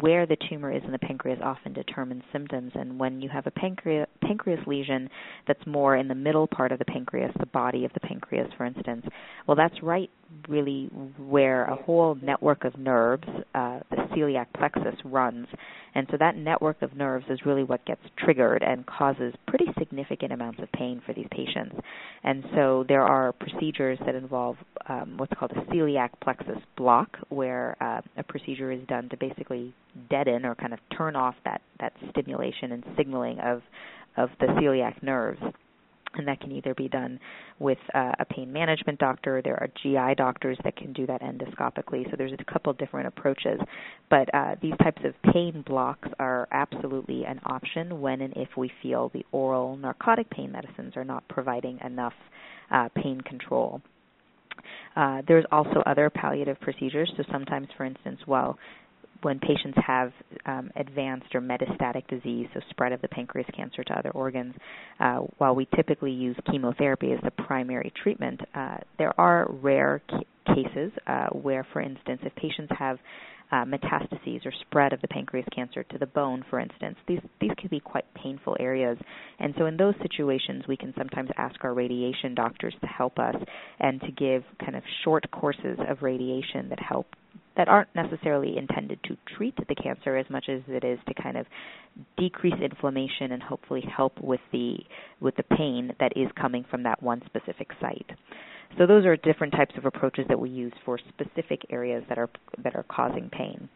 [0.00, 2.72] where the tumor is in the pancreas often determines symptoms.
[2.74, 5.08] And when you have a pancreas pancreas lesion
[5.46, 8.66] that's more in the middle part of the pancreas, the body of the pancreas, for
[8.66, 9.06] instance,
[9.46, 10.10] well, that's right
[10.48, 10.86] really
[11.18, 15.46] where a whole network of nerves, uh, the celiac plexus, runs.
[15.94, 20.32] And so that network of nerves is really what gets triggered and causes pretty significant
[20.32, 21.76] amounts of pain for these patients.
[22.22, 24.56] And so there are procedures that involve
[24.88, 29.74] um, what's called a celiac plexus block, where uh, a procedure is done to basically
[30.08, 33.62] deaden or kind of turn off that, that stimulation and signaling of,
[34.16, 35.40] of the celiac nerves
[36.14, 37.18] and that can either be done
[37.58, 39.40] with uh, a pain management doctor.
[39.42, 42.10] There are GI doctors that can do that endoscopically.
[42.10, 43.60] So there's a couple different approaches,
[44.08, 48.72] but uh, these types of pain blocks are absolutely an option when and if we
[48.82, 52.14] feel the oral narcotic pain medicines are not providing enough
[52.70, 53.80] uh, pain control.
[54.96, 57.10] Uh, there's also other palliative procedures.
[57.16, 58.58] So sometimes, for instance, while
[59.22, 60.12] when patients have
[60.46, 64.54] um, advanced or metastatic disease, so spread of the pancreas cancer to other organs,
[65.00, 70.54] uh, while we typically use chemotherapy as the primary treatment, uh, there are rare ca-
[70.54, 72.98] cases uh, where, for instance, if patients have
[73.52, 76.96] uh, metastases or spread of the pancreas cancer to the bone, for instance.
[77.08, 78.98] These these can be quite painful areas,
[79.38, 83.34] and so in those situations, we can sometimes ask our radiation doctors to help us
[83.80, 87.06] and to give kind of short courses of radiation that help
[87.56, 91.36] that aren't necessarily intended to treat the cancer as much as it is to kind
[91.36, 91.46] of
[92.16, 94.78] decrease inflammation and hopefully help with the
[95.20, 98.10] with the pain that is coming from that one specific site.
[98.78, 102.30] So those are different types of approaches that we use for specific areas that are
[102.62, 103.68] that are causing pain.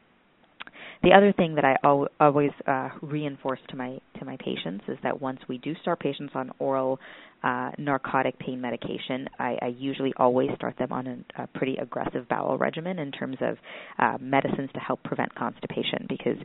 [1.03, 4.99] The other thing that I al- always uh, reinforce to my to my patients is
[5.03, 6.99] that once we do start patients on oral
[7.43, 12.27] uh, narcotic pain medication, I, I usually always start them on a, a pretty aggressive
[12.29, 13.59] bowel regimen in terms of
[13.99, 16.39] uh, medicines to help prevent constipation because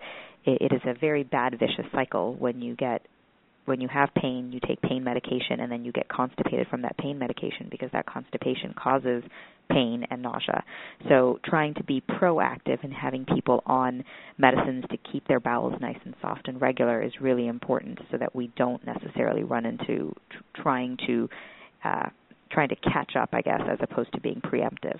[0.46, 3.06] it, it is a very bad vicious cycle when you get
[3.70, 6.98] when you have pain, you take pain medication and then you get constipated from that
[6.98, 9.24] pain medication because that constipation causes
[9.72, 10.64] pain and nausea.
[11.08, 14.04] So trying to be proactive and having people on
[14.40, 18.36] medicines to keep their bowels nice and soft and regular is really important so that
[18.36, 21.30] we don't necessarily run into tr- trying to
[21.86, 22.10] uh,
[22.52, 25.00] trying to catch up, I guess, as opposed to being preemptive.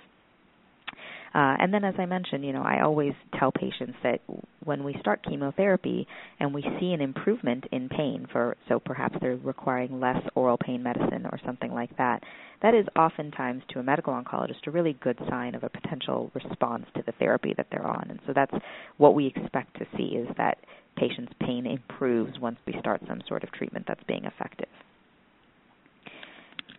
[1.34, 4.22] Uh, and then, as I mentioned, you know, I always tell patients that
[4.63, 6.08] when we start chemotherapy
[6.39, 10.82] and we see an improvement in pain, for so perhaps they're requiring less oral pain
[10.82, 12.24] medicine or something like that,
[12.62, 16.86] that is oftentimes to a medical oncologist a really good sign of a potential response
[16.96, 18.08] to the therapy that they're on.
[18.10, 18.54] And so that's
[18.98, 20.58] what we expect to see is that
[20.98, 24.68] patient's pain improves once we start some sort of treatment that's being effective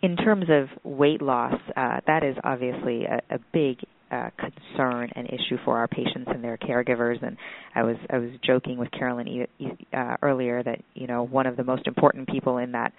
[0.02, 3.78] in terms of weight loss, uh, that is obviously a, a big
[4.10, 7.24] uh, concern and issue for our patients and their caregivers.
[7.24, 7.36] And
[7.74, 9.46] I was I was joking with Carolyn
[9.92, 12.92] uh, earlier that you know one of the most important people in that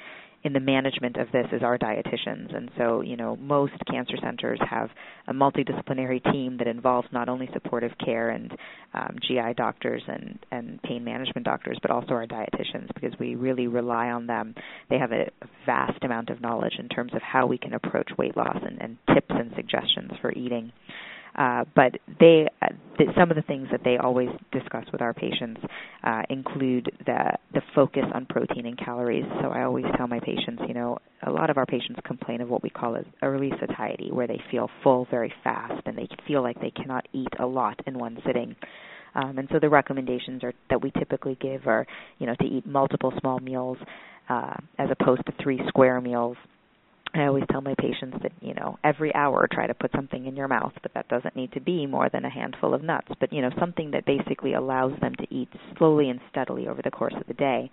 [0.44, 2.56] in the management of this is our dietitians.
[2.56, 4.90] And so, you know, most cancer centers have
[5.28, 8.52] a multidisciplinary team that involves not only supportive care and
[8.94, 13.68] um, GI doctors and, and pain management doctors, but also our dietitians because we really
[13.68, 14.56] rely on them.
[14.90, 15.30] They have a
[15.66, 18.98] vast amount of knowledge in terms of how we can approach weight loss and, and
[19.14, 20.72] tips and suggestions for eating.
[21.36, 22.68] Uh, but they, uh,
[22.98, 25.62] th- some of the things that they always discuss with our patients
[26.04, 29.26] uh, include the the focus on protein and calories.
[29.42, 32.50] So I always tell my patients, you know, a lot of our patients complain of
[32.50, 36.42] what we call as early satiety, where they feel full very fast and they feel
[36.42, 38.56] like they cannot eat a lot in one sitting.
[39.14, 41.86] Um, and so the recommendations are that we typically give are,
[42.20, 43.78] you know, to eat multiple small meals
[44.30, 46.38] uh, as opposed to three square meals
[47.14, 50.36] I always tell my patients that, you know, every hour try to put something in
[50.36, 53.10] your mouth, but that doesn't need to be more than a handful of nuts.
[53.20, 56.92] But, you know, something that basically allows them to eat slowly and steadily over the
[56.92, 57.70] course of the day.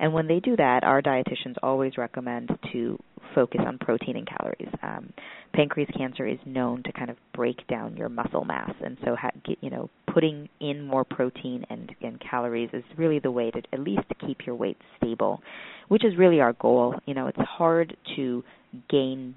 [0.00, 2.98] And when they do that, our dietitians always recommend to
[3.34, 4.74] focus on protein and calories.
[4.82, 5.12] Um,
[5.52, 9.30] pancreas cancer is known to kind of break down your muscle mass, and so ha-
[9.44, 13.62] get, you know putting in more protein and, and calories is really the way to
[13.72, 15.40] at least keep your weight stable,
[15.88, 16.94] which is really our goal.
[17.06, 18.42] You know, it's hard to
[18.88, 19.34] gain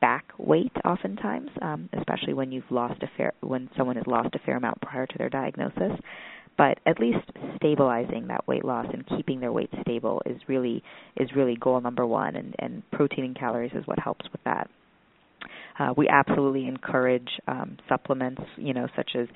[0.00, 4.38] back weight oftentimes, um, especially when you've lost a fair when someone has lost a
[4.40, 5.92] fair amount prior to their diagnosis.
[6.56, 7.24] But at least
[7.56, 10.82] stabilizing that weight loss and keeping their weight stable is really
[11.16, 14.68] is really goal number one, and, and protein and calories is what helps with that.
[15.78, 19.26] Uh, we absolutely encourage um, supplements, you know, such as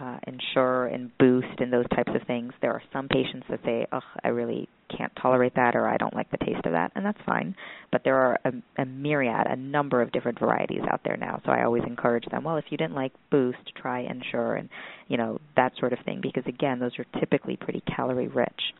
[0.00, 2.52] uh, Ensure and Boost and those types of things.
[2.60, 6.14] There are some patients that say, "Ugh, I really can't tolerate that," or "I don't
[6.14, 7.54] like the taste of that," and that's fine.
[7.92, 11.40] But there are a, a myriad, a number of different varieties out there now.
[11.44, 12.44] So I always encourage them.
[12.44, 14.68] Well, if you didn't like Boost, try Ensure, and
[15.08, 18.74] you know that sort of thing, because again, those are typically pretty calorie rich.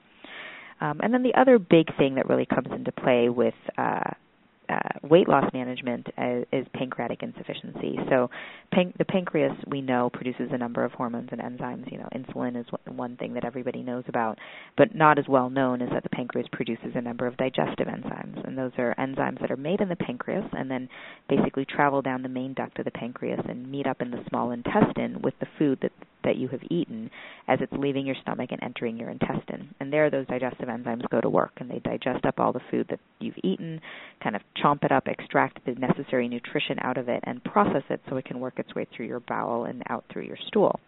[0.80, 4.10] Um, and then the other big thing that really comes into play with uh,
[4.68, 7.98] uh, weight loss management is, is pancreatic insufficiency.
[8.08, 8.30] So,
[8.72, 11.90] pan- the pancreas we know produces a number of hormones and enzymes.
[11.90, 14.38] You know, insulin is one thing that everybody knows about,
[14.76, 18.45] but not as well known is that the pancreas produces a number of digestive enzymes,
[18.56, 20.88] those are enzymes that are made in the pancreas and then
[21.28, 24.50] basically travel down the main duct of the pancreas and meet up in the small
[24.50, 25.92] intestine with the food that
[26.24, 27.08] that you have eaten
[27.48, 29.72] as it's leaving your stomach and entering your intestine.
[29.78, 32.86] And there, those digestive enzymes go to work and they digest up all the food
[32.90, 33.80] that you've eaten,
[34.22, 38.00] kind of chomp it up, extract the necessary nutrition out of it, and process it
[38.08, 40.80] so it can work its way through your bowel and out through your stool.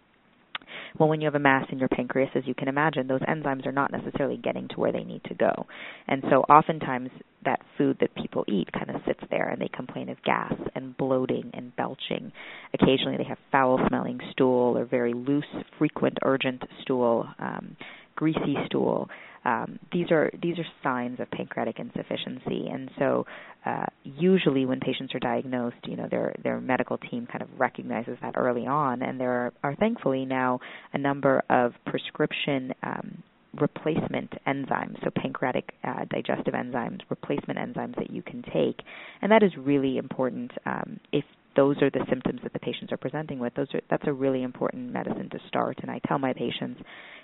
[0.99, 3.67] Well, when you have a mass in your pancreas, as you can imagine, those enzymes
[3.67, 5.67] are not necessarily getting to where they need to go.
[6.07, 7.11] And so oftentimes
[7.45, 10.97] that food that people eat kind of sits there and they complain of gas and
[10.97, 12.33] bloating and belching.
[12.75, 15.45] Occasionally they have foul smelling stool or very loose,
[15.79, 17.77] frequent, urgent stool, um,
[18.19, 19.09] greasy stool.
[19.45, 23.25] Um, these are these are signs of pancreatic insufficiency, and so
[23.65, 28.19] uh, usually when patients are diagnosed, you know their their medical team kind of recognizes
[28.21, 30.59] that early on, and there are, are thankfully now
[30.93, 33.23] a number of prescription um,
[33.61, 38.81] replacement enzymes, so pancreatic uh, digestive enzymes, replacement enzymes that you can take,
[39.23, 41.25] and that is really important um, if
[41.59, 43.53] those are the symptoms that the patients are presenting with.
[43.55, 45.77] Those are, that's a really important medicine to start.
[45.83, 46.81] And I tell my patients,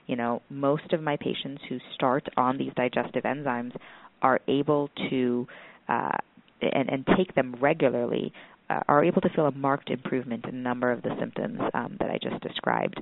[0.09, 3.76] you know, most of my patients who start on these digestive enzymes
[4.22, 5.47] are able to
[5.89, 6.16] uh,
[6.61, 8.32] and, and take them regularly
[8.70, 11.97] uh, are able to feel a marked improvement in a number of the symptoms um,
[12.01, 13.01] that I just described.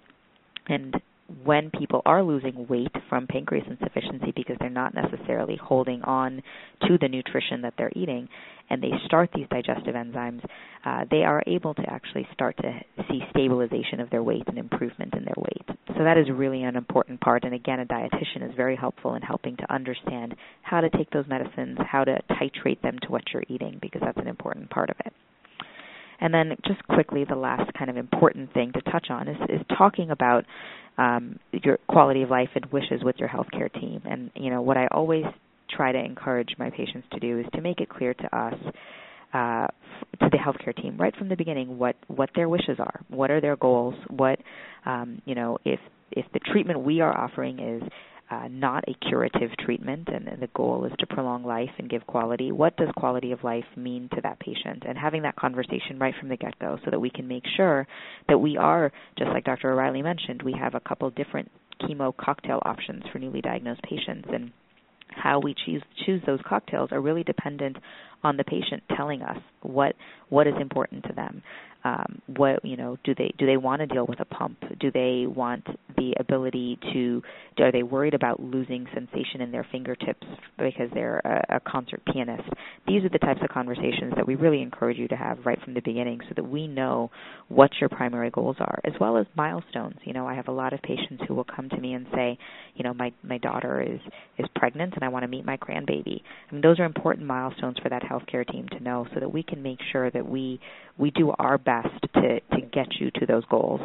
[0.68, 1.00] And
[1.44, 6.42] when people are losing weight from pancreas insufficiency because they're not necessarily holding on
[6.82, 8.28] to the nutrition that they're eating
[8.70, 10.42] and they start these digestive enzymes,
[10.84, 15.14] uh, they are able to actually start to see stabilization of their weight and improvement
[15.14, 15.78] in their weight.
[15.88, 17.44] So that is really an important part.
[17.44, 21.26] And again, a dietitian is very helpful in helping to understand how to take those
[21.28, 24.96] medicines, how to titrate them to what you're eating, because that's an important part of
[25.04, 25.12] it.
[26.22, 29.60] And then, just quickly, the last kind of important thing to touch on is, is
[29.76, 30.44] talking about
[30.98, 34.02] um, your quality of life and wishes with your healthcare team.
[34.04, 35.24] And you know what I always
[35.74, 38.54] try to encourage my patients to do is to make it clear to us,
[39.32, 39.66] uh,
[40.20, 43.40] to the healthcare team, right from the beginning, what what their wishes are, what are
[43.40, 44.38] their goals, what
[44.84, 45.80] um, you know if
[46.10, 47.82] if the treatment we are offering is
[48.32, 52.06] uh, not a curative treatment, and, and the goal is to prolong life and give
[52.06, 52.50] quality.
[52.50, 54.84] What does quality of life mean to that patient?
[54.88, 57.86] And having that conversation right from the get go so that we can make sure
[58.28, 59.72] that we are, just like Dr.
[59.72, 61.50] O'Reilly mentioned, we have a couple different
[61.82, 64.28] chemo cocktail options for newly diagnosed patients.
[64.32, 64.52] And
[65.08, 67.76] how we choose choose those cocktails are really dependent
[68.24, 69.94] on the patient telling us what
[70.30, 71.42] what is important to them
[71.84, 74.58] um, what you know do they do they want to deal with a pump?
[74.80, 75.66] Do they want
[75.96, 77.22] the ability to
[77.58, 80.26] are they worried about losing sensation in their fingertips
[80.58, 82.48] because they're a, a concert pianist?
[82.86, 85.74] These are the types of conversations that we really encourage you to have right from
[85.74, 87.10] the beginning so that we know
[87.48, 89.96] what your primary goals are as well as milestones.
[90.04, 92.38] You know i have a lot of patients who will come to me and say
[92.74, 94.00] you know my my daughter is
[94.38, 96.20] is pregnant and i want to meet my grandbaby.
[96.48, 99.42] I mean, those are important milestones for that healthcare team to know so that we
[99.42, 100.60] can make sure that we
[100.98, 101.71] we do our best
[102.14, 103.80] to to get you to those goals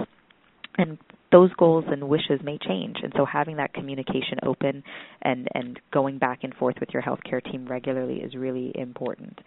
[0.78, 0.98] and
[1.32, 4.84] those goals and wishes may change and so having that communication open
[5.22, 9.40] and and going back and forth with your healthcare team regularly is really important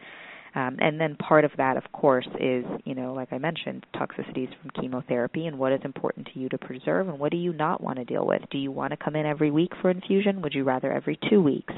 [0.54, 4.48] um, and then part of that, of course, is, you know, like I mentioned, toxicities
[4.60, 7.80] from chemotherapy and what is important to you to preserve and what do you not
[7.80, 8.42] want to deal with.
[8.50, 10.42] Do you want to come in every week for infusion?
[10.42, 11.72] Would you rather every two weeks?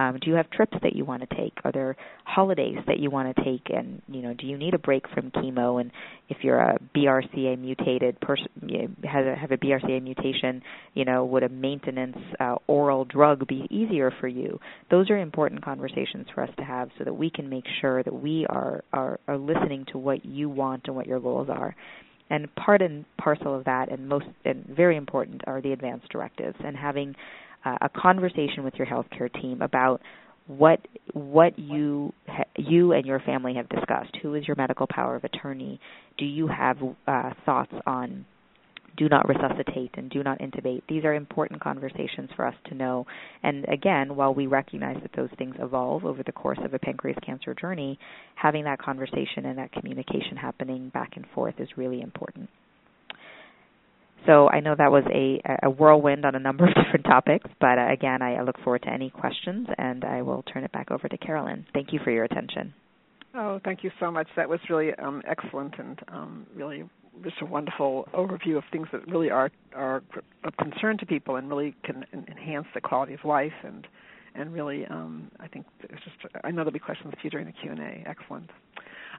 [0.00, 1.52] Um, do you have trips that you want to take?
[1.62, 1.94] Are there
[2.24, 3.66] holidays that you want to take?
[3.68, 5.78] And you know, do you need a break from chemo?
[5.78, 5.92] And
[6.30, 10.62] if you're a BRCA mutated person, you have a, have a BRCA mutation,
[10.94, 14.58] you know, would a maintenance uh, oral drug be easier for you?
[14.90, 18.14] Those are important conversations for us to have, so that we can make sure that
[18.14, 21.76] we are are, are listening to what you want and what your goals are
[22.30, 26.56] and part and parcel of that and most and very important are the advance directives
[26.64, 27.14] and having
[27.64, 30.00] uh, a conversation with your healthcare team about
[30.46, 30.80] what
[31.12, 34.16] what you ha- you and your family have discussed.
[34.22, 35.80] Who is your medical power of attorney?
[36.18, 38.24] Do you have uh, thoughts on
[38.96, 40.82] do not resuscitate and do not intubate?
[40.88, 43.06] These are important conversations for us to know.
[43.42, 47.16] And again, while we recognize that those things evolve over the course of a pancreas
[47.24, 47.98] cancer journey,
[48.34, 52.50] having that conversation and that communication happening back and forth is really important.
[54.26, 57.78] So I know that was a, a whirlwind on a number of different topics, but
[57.78, 61.08] uh, again, I look forward to any questions, and I will turn it back over
[61.08, 61.66] to Carolyn.
[61.72, 62.74] Thank you for your attention.
[63.34, 64.26] Oh, thank you so much.
[64.36, 66.84] That was really um, excellent and um, really
[67.22, 70.02] just a wonderful overview of things that really are are
[70.44, 73.86] of concern to people and really can enhance the quality of life and
[74.34, 77.46] and really um, I think it's just I know there'll be questions for you during
[77.46, 78.04] the Q and A.
[78.08, 78.50] Excellent.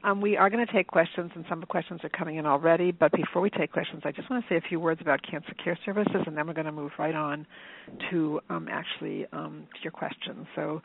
[0.03, 2.45] Um, we are going to take questions, and some of the questions are coming in
[2.45, 2.91] already.
[2.91, 5.53] But before we take questions, I just want to say a few words about Cancer
[5.63, 7.45] Care Services, and then we're going to move right on
[8.09, 10.47] to um, actually um, to your questions.
[10.55, 10.81] So,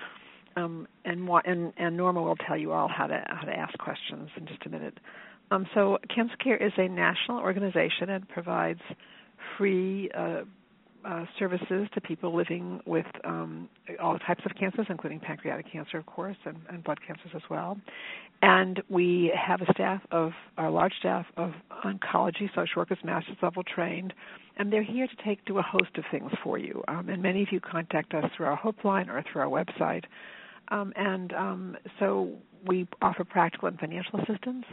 [0.56, 4.28] um, and, and, and Norma will tell you all how to how to ask questions
[4.36, 4.98] in just a minute.
[5.50, 8.80] Um, so, Cancer Care is a national organization and provides
[9.56, 10.42] free uh,
[11.06, 13.68] uh, services to people living with um,
[14.02, 17.78] all types of cancers, including pancreatic cancer, of course, and, and, blood cancers as well.
[18.42, 21.52] And we have a staff of our large staff of
[21.84, 24.12] oncology social workers, master's level trained,
[24.56, 26.82] and they're here to take do a host of things for you.
[26.88, 30.04] Um, and many of you contact us through our Hope line or through our website.
[30.68, 32.32] Um, and um, so
[32.66, 34.64] we offer practical and financial assistance.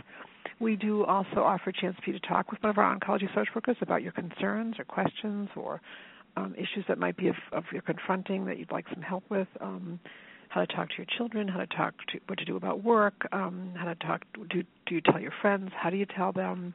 [0.59, 3.27] We do also offer a chance for you to talk with one of our oncology
[3.35, 5.81] social workers about your concerns or questions or
[6.37, 9.47] um, issues that might be of, of you're confronting that you'd like some help with.
[9.61, 9.99] Um,
[10.49, 13.27] how to talk to your children, how to talk to what to do about work,
[13.31, 14.21] um, how to talk.
[14.35, 15.71] Do do you tell your friends?
[15.75, 16.73] How do you tell them?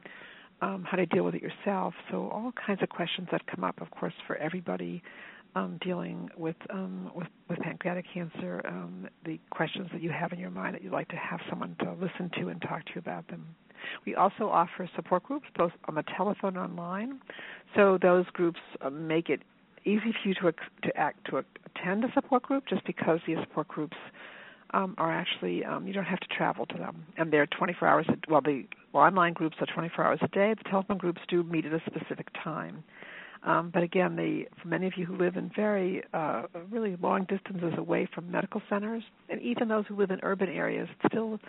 [0.61, 1.93] Um, how to deal with it yourself.
[2.11, 5.01] So all kinds of questions that come up, of course, for everybody
[5.55, 8.61] um, dealing with, um, with with pancreatic cancer.
[8.67, 11.75] Um, the questions that you have in your mind that you'd like to have someone
[11.79, 13.55] to listen to and talk to you about them.
[14.05, 17.19] We also offer support groups both on the telephone and online.
[17.75, 19.41] So those groups uh, make it
[19.85, 20.51] easy for you to
[20.83, 23.97] to act to attend a support group just because these support groups
[24.73, 28.05] um, are actually um, you don't have to travel to them, and they're 24 hours.
[28.09, 30.53] A, well, the online groups are 24 hours a day.
[30.55, 32.83] The telephone groups do meet at a specific time.
[33.43, 37.25] Um, but again, the, for many of you who live in very, uh, really long
[37.25, 41.39] distances away from medical centers, and even those who live in urban areas, it still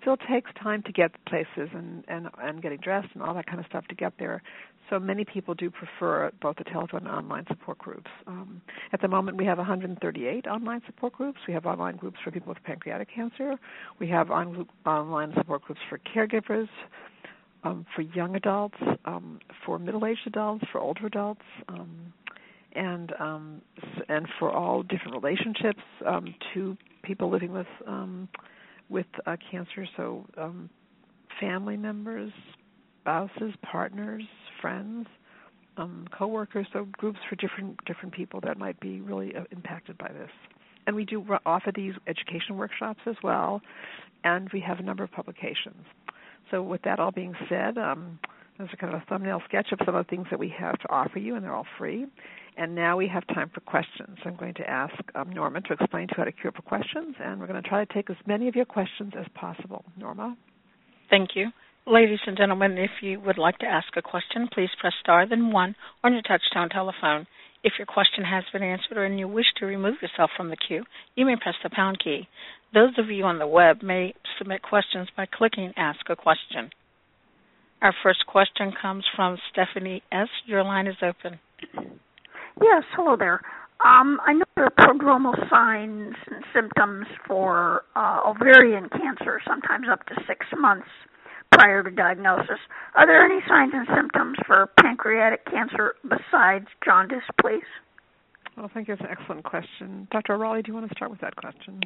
[0.00, 3.58] still takes time to get places and and and getting dressed and all that kind
[3.58, 4.42] of stuff to get there.
[4.88, 8.10] So many people do prefer both the telephone and online support groups.
[8.26, 8.60] Um,
[8.92, 11.38] at the moment, we have 138 online support groups.
[11.46, 13.54] We have online groups for people with pancreatic cancer.
[14.00, 16.68] We have on, online support groups for caregivers,
[17.64, 22.12] um, for young adults, um, for middle-aged adults, for older adults, um,
[22.72, 23.62] and um,
[24.08, 28.28] and for all different relationships um, to people living with um,
[28.88, 29.86] with uh, cancer.
[29.96, 30.26] So
[31.40, 32.32] family members,
[33.00, 34.22] spouses, partners,
[34.60, 35.06] friends,
[35.76, 40.08] um, coworkers, so groups for different different people that might be really uh, impacted by
[40.08, 40.30] this.
[40.86, 43.60] And we do offer these education workshops as well,
[44.24, 45.84] and we have a number of publications.
[46.50, 48.18] So with that all being said, um,
[48.58, 50.78] there's a kind of a thumbnail sketch of some of the things that we have
[50.80, 52.06] to offer you, and they're all free.
[52.56, 54.18] And now we have time for questions.
[54.24, 56.62] I'm going to ask um, Norma to explain to you how to queue up for
[56.62, 59.84] questions, and we're going to try to take as many of your questions as possible.
[59.96, 60.36] Norma?
[61.08, 61.48] Thank you.
[61.86, 65.50] Ladies and gentlemen, if you would like to ask a question, please press star then
[65.50, 65.74] one
[66.04, 67.26] on your touchtone telephone.
[67.62, 70.84] If your question has been answered or you wish to remove yourself from the queue,
[71.14, 72.26] you may press the pound key.
[72.72, 76.70] Those of you on the web may submit questions by clicking Ask a Question.
[77.82, 80.28] Our first question comes from Stephanie S.
[80.46, 81.38] Your line is open.
[82.60, 83.40] Yes, hello there.
[83.84, 90.06] Um, I know there are prodromal signs and symptoms for uh, ovarian cancer, sometimes up
[90.06, 90.88] to six months
[91.52, 92.58] prior to diagnosis.
[92.94, 97.62] Are there any signs and symptoms for pancreatic cancer besides jaundice, please?
[98.56, 100.08] Well, I think it's an excellent question.
[100.10, 100.34] Dr.
[100.34, 101.80] O'Reilly, do you want to start with that question?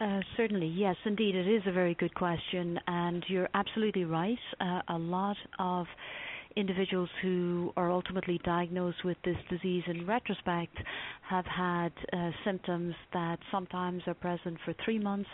[0.00, 4.38] Uh, certainly, yes, indeed, it is a very good question, and you're absolutely right.
[4.60, 5.86] Uh, a lot of
[6.56, 10.76] individuals who are ultimately diagnosed with this disease in retrospect
[11.28, 15.28] have had uh, symptoms that sometimes are present for three months,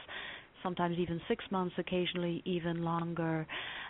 [0.62, 3.46] sometimes even six months, occasionally even longer.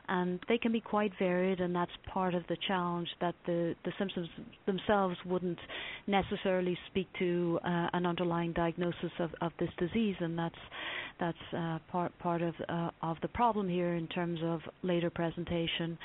[0.08, 3.92] And they can be quite varied, and that's part of the challenge that the, the
[3.98, 4.28] symptoms
[4.66, 5.58] themselves wouldn't
[6.06, 10.54] necessarily speak to uh, an underlying diagnosis of, of this disease, and that's
[11.20, 15.96] that's uh, part part of uh, of the problem here in terms of later presentation.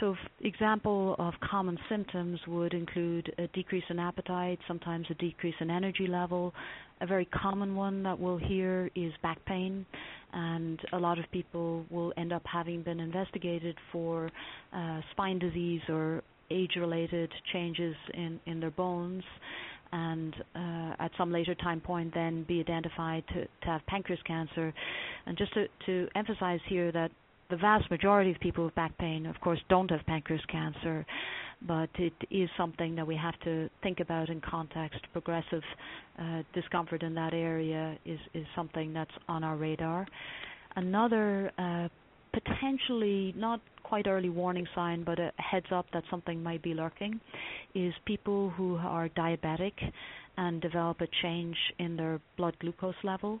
[0.00, 5.70] So, example of common symptoms would include a decrease in appetite, sometimes a decrease in
[5.70, 6.54] energy level.
[7.00, 9.86] A very common one that we'll hear is back pain,
[10.32, 14.30] and a lot of people will end up having been investigated for
[14.72, 19.22] uh, spine disease or age-related changes in, in their bones
[19.92, 24.72] and uh, at some later time point then be identified to, to have pancreas cancer.
[25.26, 27.10] And just to, to emphasize here that
[27.50, 31.06] the vast majority of people with back pain, of course, don't have pancreas cancer,
[31.66, 35.00] but it is something that we have to think about in context.
[35.12, 35.62] Progressive
[36.18, 38.18] uh, discomfort in that area is,
[38.54, 40.06] something that's on our radar.
[40.76, 41.88] Another uh,
[42.32, 47.20] potentially not quite early warning sign, but a heads up that something might be lurking,
[47.74, 49.72] is people who are diabetic
[50.36, 53.40] and develop a change in their blood glucose level,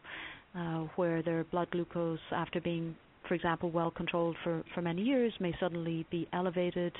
[0.56, 2.96] uh, where their blood glucose, after being
[3.28, 6.94] for example, well controlled for many years may suddenly be elevated.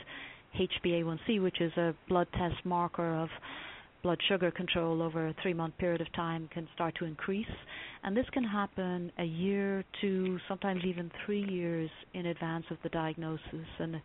[0.56, 3.28] HbA1c, which is a blood test marker of
[4.02, 7.46] blood sugar control over a three month period of time, can start to increase.
[8.04, 12.88] And this can happen a year, two, sometimes even three years in advance of the
[12.90, 13.66] diagnosis.
[13.78, 14.00] And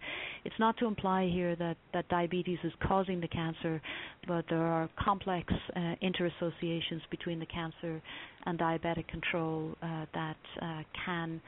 [0.46, 3.82] it's not to imply here that, that diabetes is causing the cancer,
[4.28, 8.02] but there are complex uh, interassociations between the cancer
[8.46, 11.40] and diabetic control uh, that uh, can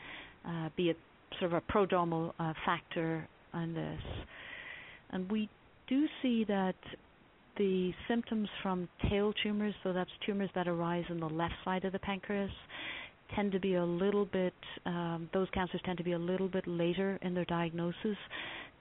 [0.48, 0.94] uh, be a
[1.40, 4.02] sort of a prodromal uh, factor on this.
[5.12, 5.50] And we
[5.88, 6.76] do see that
[7.58, 11.94] the symptoms from tail tumors, so that's tumors that arise in the left side of
[11.94, 12.52] the pancreas,
[13.36, 14.54] tend to be a little bit
[14.86, 18.18] um, those cancers tend to be a little bit later in their diagnosis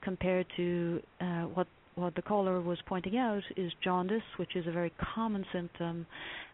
[0.01, 4.71] compared to uh, what what the caller was pointing out is jaundice, which is a
[4.71, 6.05] very common symptom,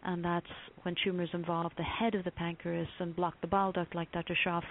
[0.03, 0.45] and that's
[0.83, 4.37] when tumors involve the head of the pancreas and block the bile duct, like Dr.
[4.45, 4.63] Shroff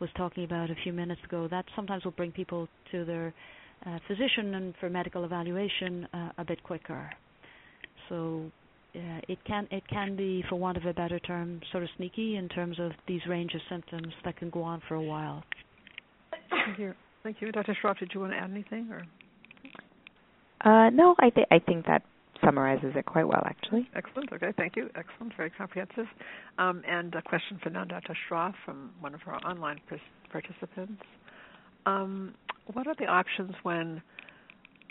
[0.00, 1.48] was talking about a few minutes ago.
[1.50, 3.34] That sometimes will bring people to their
[3.86, 7.10] uh, physician and for medical evaluation uh, a bit quicker.
[8.08, 8.50] So
[8.94, 12.36] uh, it can it can be, for want of a better term, sort of sneaky
[12.36, 15.44] in terms of these range of symptoms that can go on for a while.
[16.50, 17.76] Thank you, thank you, Dr.
[17.82, 17.98] Shroff.
[17.98, 19.04] Did you want to add anything, or?
[20.62, 22.02] Uh, no, I think I think that
[22.44, 23.88] summarizes it quite well, actually.
[23.94, 24.32] Excellent.
[24.32, 24.88] Okay, thank you.
[24.94, 25.36] Excellent.
[25.36, 26.06] Very comprehensive.
[26.58, 28.16] Um, and a question for now, Dr.
[28.28, 29.80] Shroff, from one of our online
[30.30, 31.02] participants.
[31.86, 32.34] Um,
[32.72, 34.02] what are the options when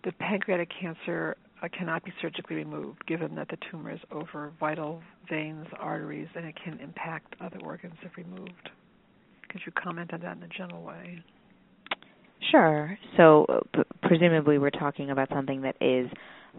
[0.03, 5.01] the pancreatic cancer uh, cannot be surgically removed, given that the tumor is over vital
[5.29, 8.69] veins, arteries, and it can impact other organs if removed?
[9.49, 11.23] Could you comment on that in a general way?
[12.51, 12.97] Sure.
[13.17, 13.45] So,
[13.77, 16.09] uh, presumably, we're talking about something that is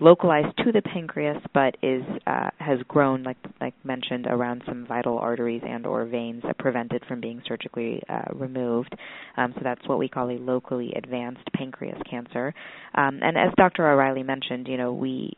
[0.00, 5.18] localized to the pancreas, but is uh, has grown, like like mentioned, around some vital
[5.18, 8.94] arteries and or veins that prevent it from being surgically uh, removed.
[9.36, 12.54] Um, so that's what we call a locally advanced pancreas cancer.
[12.94, 13.88] Um, and as Dr.
[13.90, 15.32] O'Reilly mentioned, you know, we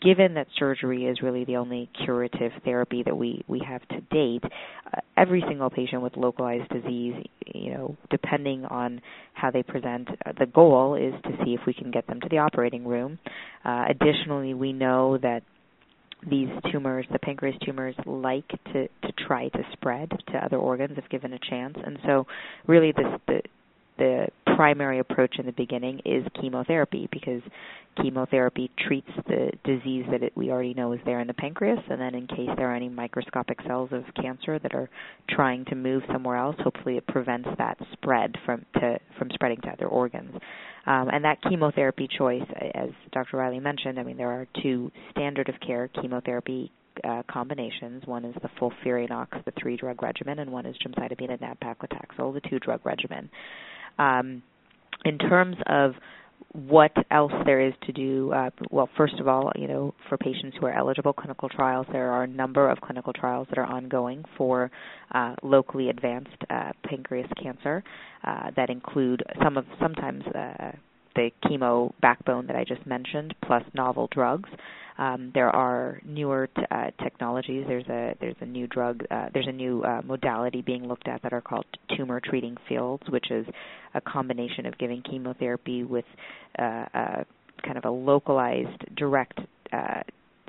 [0.00, 4.42] given that surgery is really the only curative therapy that we we have to date,
[4.44, 7.14] uh, every single patient with localized disease,
[7.54, 9.00] you know, depending on
[9.32, 12.28] how they present, uh, the goal is to see if we can get them to
[12.28, 13.18] the operating room.
[13.64, 15.42] Uh, additionally, we know that
[16.28, 21.08] these tumors, the pancreas tumors, like to to try to spread to other organs if
[21.10, 22.26] given a chance, and so
[22.66, 23.42] really this the
[23.98, 24.26] the
[24.56, 27.42] primary approach in the beginning is chemotherapy because
[28.00, 32.00] chemotherapy treats the disease that it, we already know is there in the pancreas, and
[32.00, 34.88] then in case there are any microscopic cells of cancer that are
[35.30, 39.68] trying to move somewhere else, hopefully it prevents that spread from to from spreading to
[39.68, 40.34] other organs.
[40.86, 42.42] Um, and that chemotherapy choice,
[42.74, 43.38] as Dr.
[43.38, 46.72] Riley mentioned, I mean there are two standard of care chemotherapy
[47.02, 48.06] uh, combinations.
[48.06, 52.48] One is the FOLFIRINOX, the three drug regimen, and one is gemcitabine and nab-paclitaxel, the
[52.48, 53.28] two drug regimen.
[53.98, 54.42] Um,
[55.04, 55.92] in terms of
[56.52, 60.56] what else there is to do, uh, well, first of all, you know, for patients
[60.58, 64.24] who are eligible clinical trials, there are a number of clinical trials that are ongoing
[64.38, 64.70] for
[65.12, 67.82] uh, locally advanced uh, pancreas cancer
[68.22, 70.70] uh, that include some of sometimes uh,
[71.16, 74.48] the chemo backbone that I just mentioned, plus novel drugs.
[74.96, 77.64] Um, there are newer t- uh, technologies.
[77.66, 79.04] There's a there's a new drug.
[79.10, 81.66] Uh, there's a new uh, modality being looked at that are called
[81.96, 83.46] tumor treating fields, which is
[83.94, 86.04] a combination of giving chemotherapy with
[86.58, 87.26] uh, a,
[87.64, 89.40] kind of a localized direct
[89.72, 90.02] uh,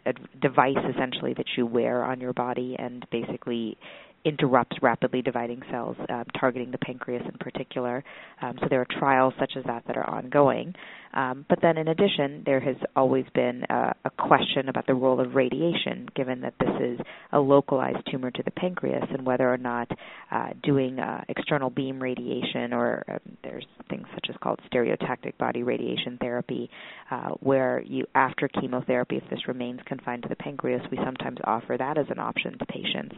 [0.05, 3.77] a device essentially that you wear on your body and basically
[4.25, 8.03] interrupts rapidly dividing cells, um, targeting the pancreas in particular.
[8.41, 10.73] Um, so there are trials such as that that are ongoing.
[11.15, 15.21] Um, but then, in addition, there has always been a, a, question about the role
[15.21, 16.99] of radiation, given that this is
[17.31, 19.89] a localized tumor to the pancreas, and whether or not
[20.31, 25.63] uh, doing uh, external beam radiation, or um, there's things such as called stereotactic body
[25.63, 26.69] radiation therapy,
[27.11, 31.77] uh, where you, after chemotherapy, if this remains confined to the pancreas, we sometimes offer
[31.77, 33.15] that as an option to patients.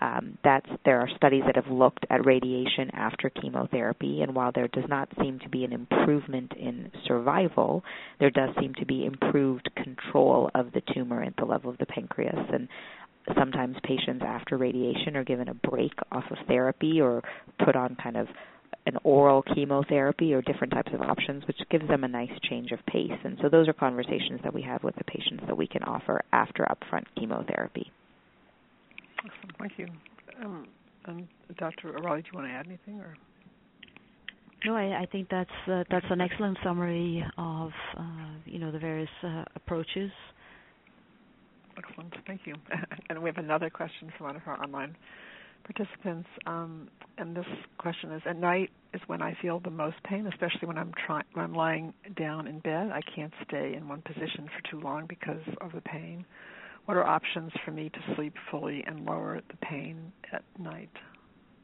[0.00, 0.38] Um,
[0.84, 5.08] there are studies that have looked at radiation after chemotherapy, and while there does not
[5.22, 7.82] seem to be an improvement in survival survival,
[8.18, 11.86] there does seem to be improved control of the tumor at the level of the
[11.86, 12.48] pancreas.
[12.52, 12.68] And
[13.36, 17.22] sometimes patients after radiation are given a break off of therapy or
[17.64, 18.26] put on kind of
[18.86, 22.78] an oral chemotherapy or different types of options, which gives them a nice change of
[22.86, 23.18] pace.
[23.24, 26.22] And so those are conversations that we have with the patients that we can offer
[26.32, 27.92] after upfront chemotherapy.
[29.18, 29.54] Awesome.
[29.58, 29.86] Thank you.
[30.44, 30.68] Um,
[31.06, 31.28] and
[31.58, 31.96] Dr.
[31.96, 33.00] O'Reilly, do you want to add anything?
[33.00, 33.16] or?
[34.64, 38.02] No, I, I think that's uh, that's an excellent summary of uh,
[38.44, 40.10] you know the various uh, approaches.
[41.78, 42.54] Excellent, thank you.
[43.08, 44.96] and we have another question from one of our online
[45.64, 47.46] participants, um, and this
[47.78, 51.24] question is: At night is when I feel the most pain, especially when I'm trying
[51.32, 52.90] when I'm lying down in bed.
[52.92, 56.26] I can't stay in one position for too long because of the pain.
[56.86, 60.90] What are options for me to sleep fully and lower the pain at night?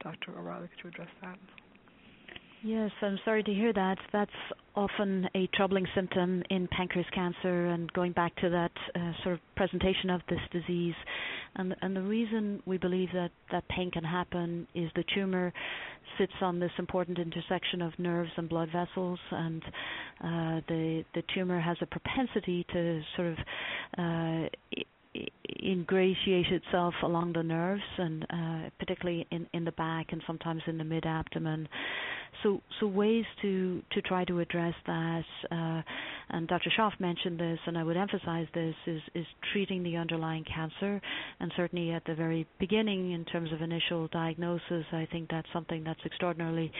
[0.03, 0.39] Dr.
[0.39, 1.39] O'Reilly, could you address that?
[2.63, 3.97] Yes, I'm sorry to hear that.
[4.13, 4.31] That's
[4.75, 9.41] often a troubling symptom in pancreas cancer, and going back to that uh, sort of
[9.57, 10.95] presentation of this disease.
[11.55, 15.53] And, and the reason we believe that, that pain can happen is the tumor
[16.19, 21.61] sits on this important intersection of nerves and blood vessels, and uh, the the tumor
[21.61, 23.39] has a propensity to sort of
[23.99, 24.49] uh,
[25.63, 30.79] ingratiate itself along the nerves and uh, particularly in, in the back and sometimes in
[30.79, 31.69] the mid abdomen.
[32.43, 35.83] So, so ways to, to try to address that, uh,
[36.29, 36.71] and Dr.
[36.77, 41.01] Shroff mentioned this, and I would emphasize this, is, is treating the underlying cancer.
[41.41, 45.85] And certainly at the very beginning, in terms of initial diagnosis, I think that's something
[45.85, 46.73] that's extraordinarily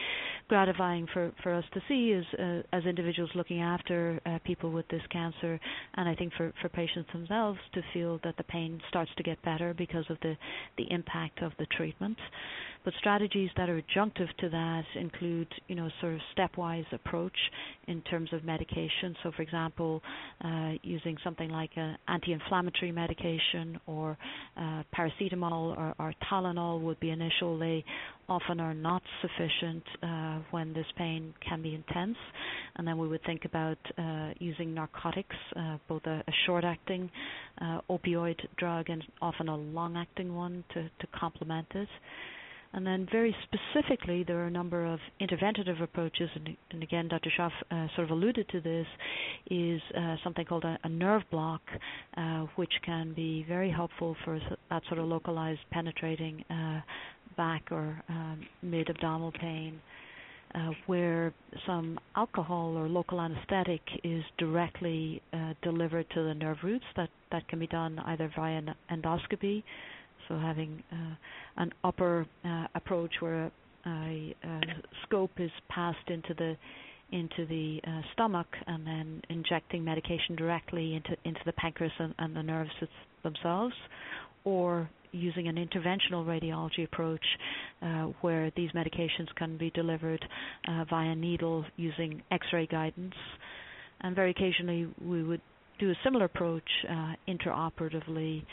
[0.47, 4.87] gratifying for, for us to see as, uh, as individuals looking after uh, people with
[4.89, 5.59] this cancer,
[5.95, 9.41] and I think for, for patients themselves to feel that the pain starts to get
[9.43, 10.35] better because of the,
[10.77, 12.17] the impact of the treatment.
[12.87, 17.35] But strategies that are adjunctive to that include, you know, sort of stepwise approach
[17.89, 19.13] in terms of medication.
[19.23, 20.01] So, for example,
[20.41, 24.17] uh, using something like an anti-inflammatory medication or
[24.55, 27.59] uh, paracetamol or, or, Tylenol would be initial.
[27.59, 27.83] They
[28.29, 32.15] often are not sufficient uh, when this pain can be intense.
[32.77, 37.11] And then we would think about uh, using narcotics, uh, both a, a short-acting
[37.59, 41.89] uh, opioid drug and often a long-acting one to, to complement it.
[42.73, 47.31] And then, very specifically, there are a number of interventive approaches, and, and again, Dr.
[47.37, 48.85] Shroff uh, sort of alluded to this,
[49.49, 51.61] is uh, something called a, a nerve block,
[52.17, 54.39] uh, which can be very helpful for
[54.69, 56.81] that sort of localized penetrating uh,
[57.37, 59.79] back or um, mid abdominal pain.
[60.55, 61.33] Uh, where
[61.67, 67.45] some alcohol or local anesthetic is directly uh, delivered to the nerve roots, that, that
[67.49, 69.61] can be done either via endoscopy
[70.27, 71.15] so having uh,
[71.57, 73.51] an upper uh, approach where
[73.85, 74.61] a, a,
[75.05, 76.55] scope is passed into the
[77.09, 82.35] into the uh, stomach and then injecting medication directly into into the pancreas and, and
[82.35, 82.71] the nerves
[83.23, 83.73] themselves,
[84.43, 87.23] or using an interventional radiology approach
[87.81, 90.23] uh, where these medications can be delivered
[90.67, 93.15] uh, via needle using X-ray guidance.
[94.01, 95.41] And very occasionally we would
[95.79, 98.45] do a similar approach uh, intraoperatively uh,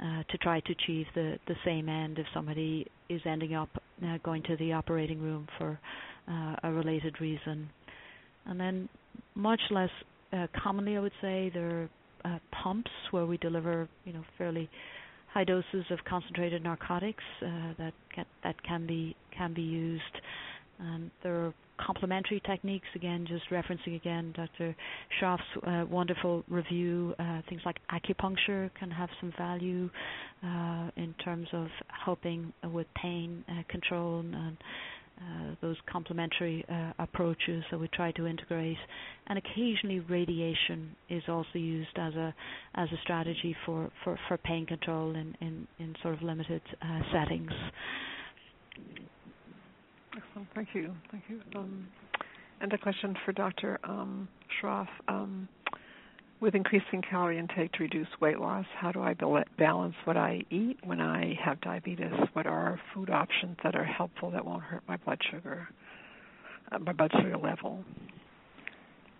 [0.00, 3.68] to try to achieve the, the same end if somebody is ending up
[4.04, 5.78] uh, going to the operating room for
[6.28, 7.68] uh, a related reason.
[8.46, 8.88] And then,
[9.34, 9.90] much less
[10.32, 11.88] uh, commonly, I would say, there
[12.24, 14.68] are uh, pumps where we deliver, you know, fairly
[15.32, 20.02] high doses of concentrated narcotics that can, that can be can be used.
[20.78, 24.74] And there are complementary techniques, again, just referencing again Dr.
[25.20, 29.90] Shroff's uh, wonderful review, uh, things like acupuncture can have some value
[30.44, 31.68] uh, in terms of
[32.04, 34.56] helping with pain uh, control and
[35.16, 38.76] uh, those complementary uh, approaches that we try to integrate.
[39.28, 42.34] And occasionally radiation is also used as a
[42.74, 46.62] as a strategy for, for, for pain control in, in, in sort of limited
[47.12, 47.52] settings.
[50.16, 50.48] Excellent.
[50.54, 50.94] Thank you.
[51.10, 51.40] Thank you.
[51.56, 51.86] Um,
[52.60, 53.78] and a question for Dr.
[53.84, 54.28] Um,
[54.60, 54.88] Shroff.
[55.08, 55.48] Um,
[56.40, 59.14] with increasing calorie intake to reduce weight loss, how do I
[59.58, 62.12] balance what I eat when I have diabetes?
[62.34, 65.68] What are food options that are helpful that won't hurt my blood sugar,
[66.70, 67.82] uh, my blood sugar level?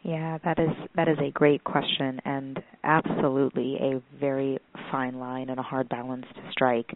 [0.03, 4.59] Yeah, that is that is a great question and absolutely a very
[4.93, 6.93] fine line and a hard balance to strike.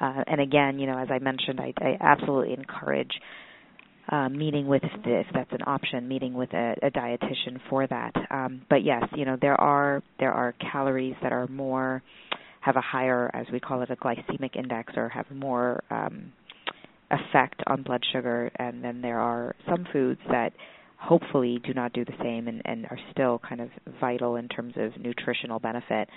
[0.00, 3.12] Uh, and again, you know, as I mentioned, I, I absolutely encourage
[4.10, 8.12] uh, meeting with if that's an option, meeting with a, a dietitian for that.
[8.30, 12.02] Um, but yes, you know, there are there are calories that are more
[12.60, 16.32] have a higher, as we call it, a glycemic index, or have more um,
[17.10, 20.52] effect on blood sugar, and then there are some foods that
[21.00, 23.70] hopefully do not do the same and, and are still kind of
[24.00, 26.08] vital in terms of nutritional benefit.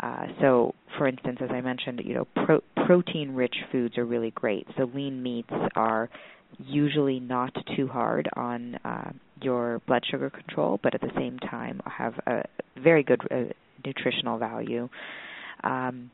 [0.00, 4.66] Uh, so, for instance, as I mentioned, you know, pro- protein-rich foods are really great.
[4.76, 6.10] So, lean meats are
[6.58, 9.10] usually not too hard on uh,
[9.40, 12.42] your blood sugar control, but at the same time have a
[12.80, 13.52] very good uh,
[13.84, 14.88] nutritional value.
[15.64, 16.10] Um,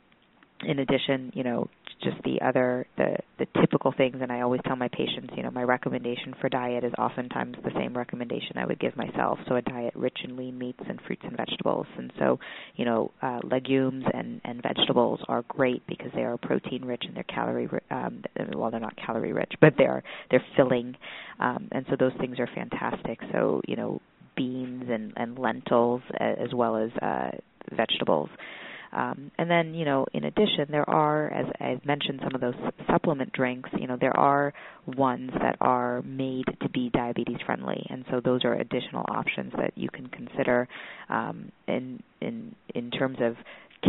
[0.64, 1.68] in addition, you know,
[2.02, 5.50] just the other the the typical things and I always tell my patients, you know,
[5.50, 9.38] my recommendation for diet is oftentimes the same recommendation I would give myself.
[9.48, 11.86] So a diet rich in lean meats and fruits and vegetables.
[11.96, 12.38] And so,
[12.76, 17.16] you know, uh legumes and and vegetables are great because they are protein rich and
[17.16, 18.22] they're calorie um
[18.54, 20.96] well they're not calorie rich, but they're they're filling.
[21.40, 23.20] Um and so those things are fantastic.
[23.32, 24.00] So, you know,
[24.36, 27.30] beans and and lentils as well as uh
[27.76, 28.28] vegetables.
[28.92, 32.54] Um, and then, you know, in addition, there are, as I mentioned, some of those
[32.90, 33.70] supplement drinks.
[33.78, 34.52] You know, there are
[34.86, 39.72] ones that are made to be diabetes friendly, and so those are additional options that
[39.76, 40.68] you can consider
[41.08, 43.36] um, in in in terms of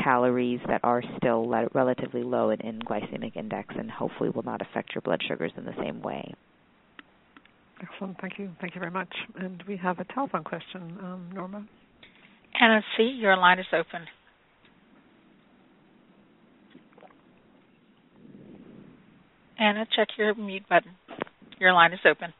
[0.03, 4.61] calories that are still le- relatively low in, in glycemic index, and hopefully will not
[4.61, 6.33] affect your blood sugars in the same way.
[7.81, 8.17] Excellent.
[8.21, 8.49] Thank you.
[8.61, 9.13] Thank you very much.
[9.35, 11.65] And we have a telephone question, um, Norma.
[12.59, 14.07] Anna C., your line is open.
[19.59, 20.91] Anna, check your mute button.
[21.59, 22.33] Your line is open.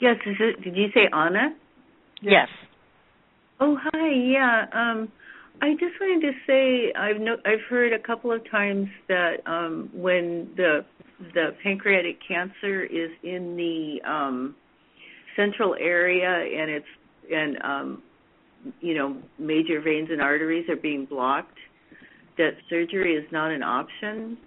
[0.00, 1.54] Yes, is it, did you say Anna?
[2.22, 2.48] Yes.
[3.60, 4.08] Oh, hi.
[4.12, 4.66] Yeah.
[4.72, 5.08] Um,
[5.62, 9.88] I just wanted to say I've no, I've heard a couple of times that um,
[9.94, 10.80] when the
[11.32, 14.56] the pancreatic cancer is in the um,
[15.36, 16.86] central area and it's
[17.32, 18.02] and um,
[18.80, 21.56] you know major veins and arteries are being blocked,
[22.38, 24.38] that surgery is not an option.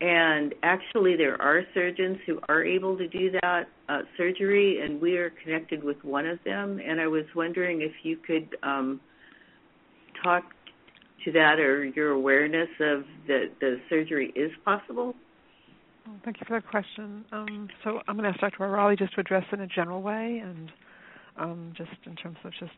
[0.00, 5.16] And actually, there are surgeons who are able to do that uh, surgery, and we
[5.16, 6.80] are connected with one of them.
[6.84, 9.00] And I was wondering if you could um,
[10.22, 10.42] talk
[11.24, 15.14] to that or your awareness of that the surgery is possible.
[16.06, 17.24] Well, thank you for that question.
[17.32, 18.68] Um, so I'm going to ask Dr.
[18.68, 20.70] Raleigh just to address in a general way, and
[21.38, 22.72] um, just in terms of just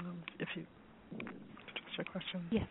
[0.00, 0.66] um, if you
[1.14, 2.42] address your question.
[2.50, 2.66] Yes.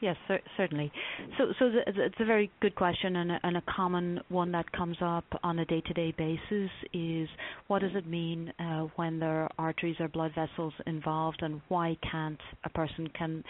[0.00, 0.16] Yes,
[0.56, 0.90] certainly.
[1.36, 4.96] So, so it's a very good question, and a, and a, common one that comes
[5.02, 7.28] up on a day-to-day basis is
[7.66, 11.98] what does it mean uh, when there are arteries or blood vessels involved, and why
[12.10, 13.44] can't a person can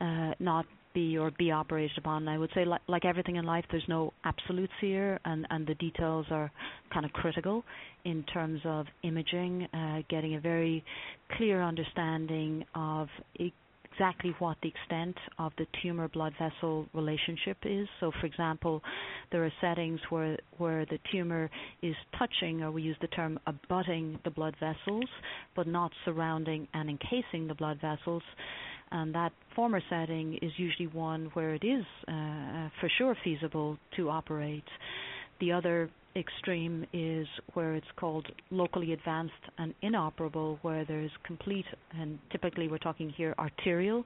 [0.00, 2.28] uh, not be or be operated upon.
[2.28, 5.74] I would say, like, like everything in life, there's no absolutes here, and, and the
[5.74, 6.50] details are
[6.92, 7.64] kind of critical
[8.04, 10.84] in terms of imaging, uh, getting a very
[11.36, 13.08] clear understanding of
[13.96, 17.88] exactly what the extent of the tumor blood vessel relationship is.
[18.00, 18.82] So, for example,
[19.32, 21.50] there are settings where where the tumor
[21.82, 25.08] is touching, or we use the term abutting the blood vessels,
[25.54, 28.22] but not surrounding and encasing the blood vessels.
[28.92, 34.10] And that former setting is usually one where it is uh, for sure feasible to
[34.10, 34.64] operate.
[35.40, 41.66] The other extreme is where it's called locally advanced and inoperable, where there's complete,
[41.98, 44.04] and typically we're talking here arterial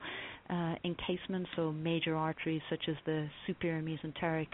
[0.49, 4.49] uh, encasement, so major arteries such as the superior mesenteric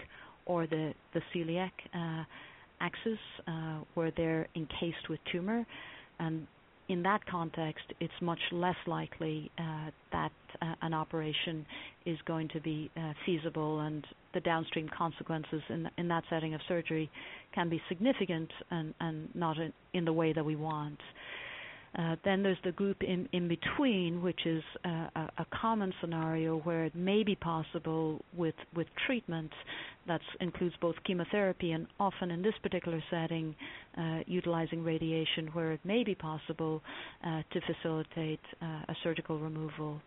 [0.45, 2.23] or the, the celiac uh,
[2.79, 3.17] axis,
[3.47, 5.65] uh, where they're encased with tumor.
[6.19, 6.45] And
[6.89, 10.31] in that context, it's much less likely uh, that
[10.61, 11.65] uh, an operation
[12.05, 16.61] is going to be uh, feasible, and the downstream consequences in, in that setting of
[16.67, 17.09] surgery
[17.53, 20.99] can be significant and, and not in, in the way that we want.
[21.97, 26.57] Uh, then there's the group in, in between, which is uh, a, a, common scenario
[26.59, 29.51] where it may be possible with, with treatment
[30.07, 33.55] that includes both chemotherapy and often in this particular setting
[33.97, 36.81] uh, utilizing radiation where it may be possible
[37.25, 40.01] uh, to facilitate uh, a surgical removal.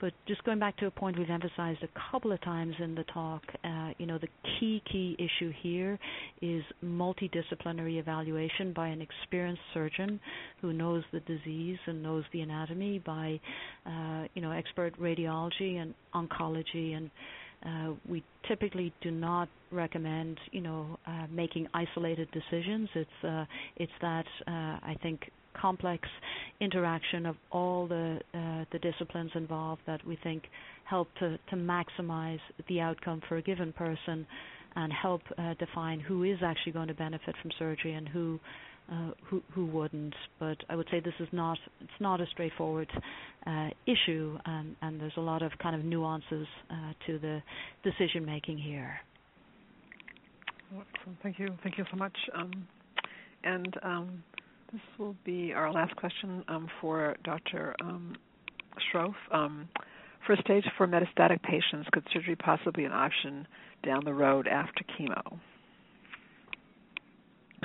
[0.00, 3.04] But just going back to a point we've emphasized a couple of times in the
[3.12, 4.28] talk, uh, you know, the
[4.58, 5.98] key key issue here
[6.40, 10.18] is multidisciplinary evaluation by an experienced surgeon
[10.62, 13.38] who knows the disease and knows the anatomy, by
[13.84, 17.10] uh, you know expert radiology and oncology and
[17.64, 22.88] uh, we typically do not recommend, you know, uh, making isolated decisions.
[22.94, 23.44] It's uh,
[23.76, 25.30] it's that uh, I think
[25.60, 26.08] complex
[26.60, 30.44] interaction of all the uh, the disciplines involved that we think
[30.84, 34.26] help to to maximize the outcome for a given person
[34.76, 35.20] and help
[35.58, 38.38] define who is actually going to benefit from surgery and who
[38.90, 40.14] uh, who who wouldn't.
[40.38, 42.88] But I would say this is not it's not a straightforward
[43.46, 47.42] uh, issue, and, and there's a lot of kind of nuances uh, to the
[47.84, 48.98] decision making here.
[51.22, 51.48] Thank you.
[51.62, 52.16] Thank you so much.
[52.34, 52.52] Um,
[53.42, 54.22] and um,
[54.72, 57.74] this will be our last question um, for Dr.
[57.82, 58.14] Um,
[58.92, 59.14] Shroff.
[59.32, 59.68] Um,
[60.26, 63.46] for stage four metastatic patients, could surgery possibly be an option
[63.84, 65.40] down the road after chemo?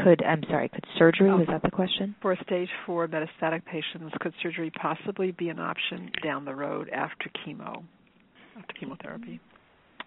[0.06, 2.14] Could I'm sorry, could surgery was that the question?
[2.22, 7.28] For stage four metastatic patients, could surgery possibly be an option down the road after
[7.40, 7.84] chemo,
[8.56, 9.40] after chemotherapy?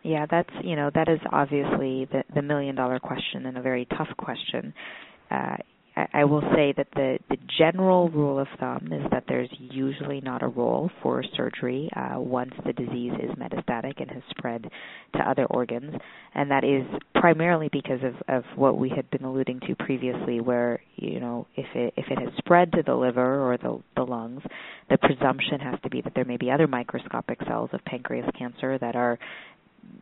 [0.05, 3.87] Yeah, that's you know that is obviously the the million dollar question and a very
[3.87, 4.73] tough question.
[5.33, 5.57] Uh,
[6.13, 10.43] I will say that the, the general rule of thumb is that there's usually not
[10.43, 14.71] a role for surgery uh, once the disease is metastatic and has spread
[15.15, 15.95] to other organs,
[16.35, 16.85] and that is
[17.15, 21.67] primarily because of, of what we had been alluding to previously, where you know if
[21.75, 24.43] it if it has spread to the liver or the the lungs,
[24.91, 28.79] the presumption has to be that there may be other microscopic cells of pancreas cancer
[28.79, 29.19] that are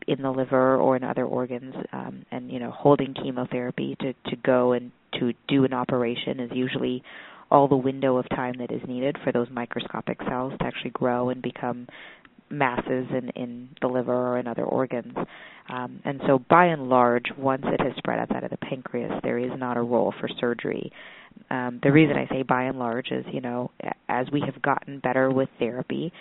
[0.07, 4.35] in the liver or in other organs um, and you know holding chemotherapy to to
[4.43, 7.03] go and to do an operation is usually
[7.49, 11.29] all the window of time that is needed for those microscopic cells to actually grow
[11.29, 11.87] and become
[12.49, 15.13] masses in, in the liver or in other organs.
[15.69, 19.37] Um, and so, by and large, once it has spread outside of the pancreas, there
[19.37, 20.91] is not a role for surgery.
[21.49, 23.71] Um, the reason I say by and large is, you know,
[24.07, 26.11] as we have gotten better with therapy,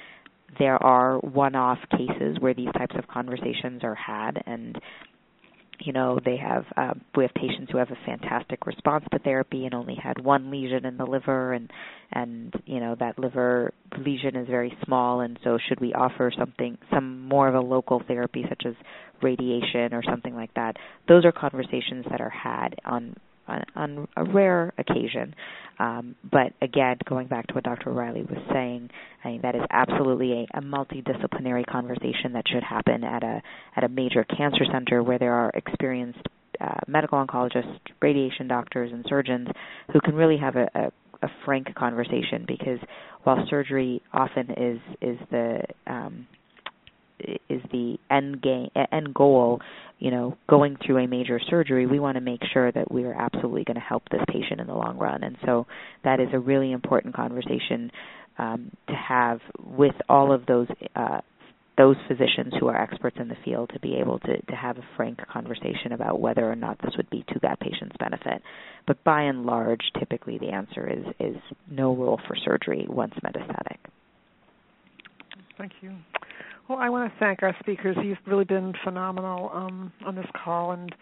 [0.59, 4.79] there are one-off cases where these types of conversations are had, and
[5.81, 9.65] you know they have uh, we have patients who have a fantastic response to therapy
[9.65, 11.71] and only had one lesion in the liver and
[12.13, 15.21] and you know that liver lesion is very small.
[15.21, 18.75] And so should we offer something some more of a local therapy such as
[19.23, 20.77] radiation or something like that?
[21.09, 23.17] Those are conversations that are had on
[23.49, 25.35] on, on a rare occasion.
[25.79, 27.91] Um, but again, going back to what Dr.
[27.91, 28.89] O'Reilly was saying,
[29.25, 33.43] I mean that is absolutely a, a multidisciplinary conversation that should happen at a
[33.77, 36.21] at a major cancer center where there are experienced
[36.61, 39.49] uh, medical oncologists, radiation doctors, and surgeons
[39.93, 40.91] who can really have a, a
[41.23, 42.79] a frank conversation because
[43.25, 46.27] while surgery often is is the um,
[47.19, 49.61] is the end game end goal
[49.99, 53.15] you know going through a major surgery we want to make sure that we are
[53.15, 55.67] absolutely going to help this patient in the long run and so
[56.05, 57.91] that is a really important conversation
[58.39, 61.21] um, to have with all of those uh,
[61.77, 64.85] those physicians who are experts in the field to be able to, to have a
[64.97, 68.43] frank conversation about whether or not this would be to that patient's benefit.
[68.87, 71.37] But by and large, typically the answer is is
[71.71, 73.77] no role for surgery once metastatic.
[75.59, 75.93] Thank you.
[76.69, 77.97] Well, I want to thank our speakers.
[78.03, 80.93] You've really been phenomenal um, on this call, and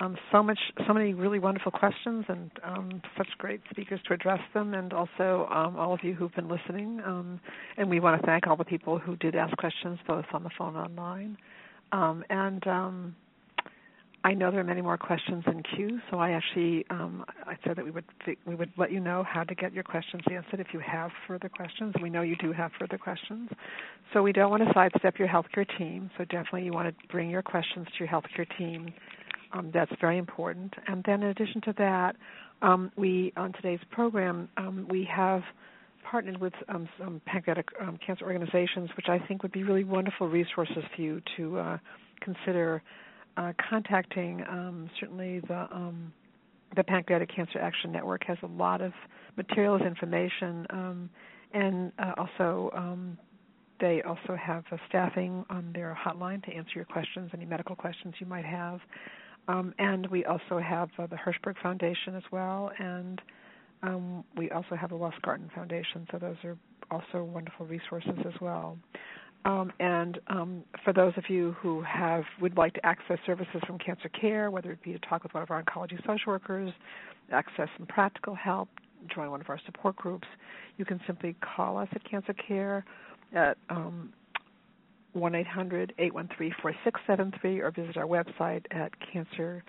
[0.00, 4.40] um, so much, so many really wonderful questions, and um, such great speakers to address
[4.52, 7.00] them, and also um, all of you who've been listening.
[7.06, 7.38] Um,
[7.76, 10.50] and we want to thank all the people who did ask questions, both on the
[10.58, 11.36] phone and online.
[11.92, 12.66] Um, and
[14.26, 17.76] I know there are many more questions in queue, so I actually um, I said
[17.76, 18.04] that we would
[18.44, 21.48] we would let you know how to get your questions answered if you have further
[21.48, 21.94] questions.
[22.02, 23.48] We know you do have further questions,
[24.12, 26.10] so we don't want to sidestep your healthcare team.
[26.18, 28.92] So definitely you want to bring your questions to your healthcare team.
[29.52, 30.74] Um, that's very important.
[30.88, 32.16] And then in addition to that,
[32.62, 35.42] um, we on today's program um, we have
[36.02, 40.26] partnered with um, some pancreatic um, cancer organizations, which I think would be really wonderful
[40.26, 41.78] resources for you to uh,
[42.20, 42.82] consider
[43.36, 46.12] uh, contacting um, certainly the um,
[46.74, 48.92] the Pancreatic Cancer Action Network has a lot of
[49.36, 51.10] materials, information, um,
[51.54, 53.16] and uh, also um,
[53.80, 58.14] they also have a staffing on their hotline to answer your questions, any medical questions
[58.18, 58.80] you might have.
[59.48, 63.20] Um, and we also have uh, the Hirshberg Foundation as well, and
[63.82, 66.06] um, we also have the Lustgarten Foundation.
[66.10, 66.56] So those are
[66.90, 68.78] also wonderful resources as well.
[69.46, 73.78] Um, and um, for those of you who have would like to access services from
[73.78, 76.72] Cancer Care, whether it be to talk with one of our oncology social workers,
[77.30, 78.68] access some practical help,
[79.14, 80.26] join one of our support groups,
[80.78, 82.84] you can simply call us at Cancer Care
[83.32, 84.12] at um,
[85.16, 89.62] 1-800-813-4673 or visit our website at cancer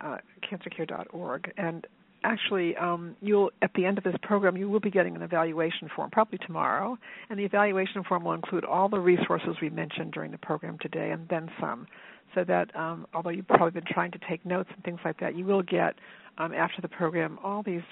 [0.00, 1.52] uh, cancercare.org.
[1.56, 1.86] And
[2.26, 5.88] actually um, you'll at the end of this program you will be getting an evaluation
[5.94, 6.98] form probably tomorrow
[7.30, 11.12] and the evaluation form will include all the resources we mentioned during the program today
[11.12, 11.86] and then some
[12.34, 15.36] so that um, although you've probably been trying to take notes and things like that
[15.36, 15.94] you will get
[16.38, 17.82] um, after the program all these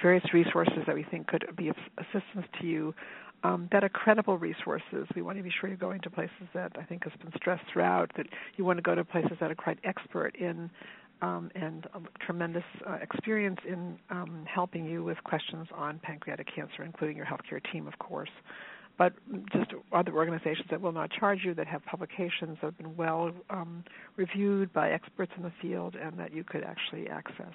[0.00, 2.94] various resources that we think could be of assistance to you
[3.42, 5.06] um, that are credible resources.
[5.14, 7.64] We want to be sure you're going to places that I think has been stressed
[7.72, 8.26] throughout, that
[8.56, 10.70] you want to go to places that are quite expert in
[11.22, 11.86] um, and
[12.24, 17.60] tremendous uh, experience in um, helping you with questions on pancreatic cancer, including your healthcare
[17.72, 18.30] team, of course.
[18.98, 19.14] But
[19.52, 23.30] just other organizations that will not charge you, that have publications that have been well
[23.48, 23.82] um,
[24.16, 27.54] reviewed by experts in the field, and that you could actually access.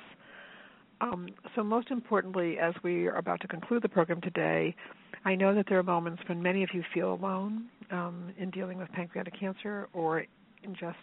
[1.02, 4.76] Um, so, most importantly, as we are about to conclude the program today,
[5.24, 8.78] I know that there are moments when many of you feel alone um, in dealing
[8.78, 10.26] with pancreatic cancer or
[10.66, 10.98] in just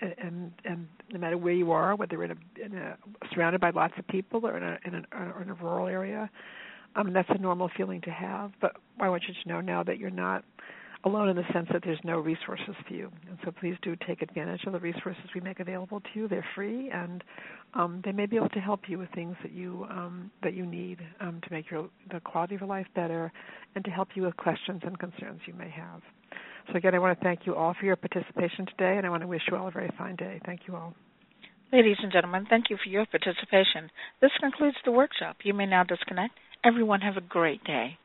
[0.00, 2.96] and and no matter where you are, whether in a, in a
[3.32, 6.30] surrounded by lots of people or in a in or in a rural area,
[6.96, 8.52] um, that's a normal feeling to have.
[8.60, 10.44] But I want you to know now that you're not
[11.04, 13.10] alone in the sense that there's no resources for you.
[13.28, 16.28] And so please do take advantage of the resources we make available to you.
[16.28, 17.22] They're free, and
[17.74, 20.66] um, they may be able to help you with things that you um, that you
[20.66, 23.32] need um, to make your the quality of your life better,
[23.74, 26.02] and to help you with questions and concerns you may have.
[26.68, 29.22] So again, I want to thank you all for your participation today, and I want
[29.22, 30.40] to wish you all a very fine day.
[30.44, 30.94] Thank you all.
[31.72, 33.90] Ladies and gentlemen, thank you for your participation.
[34.20, 35.36] This concludes the workshop.
[35.44, 36.34] You may now disconnect.
[36.64, 37.98] Everyone have a great day.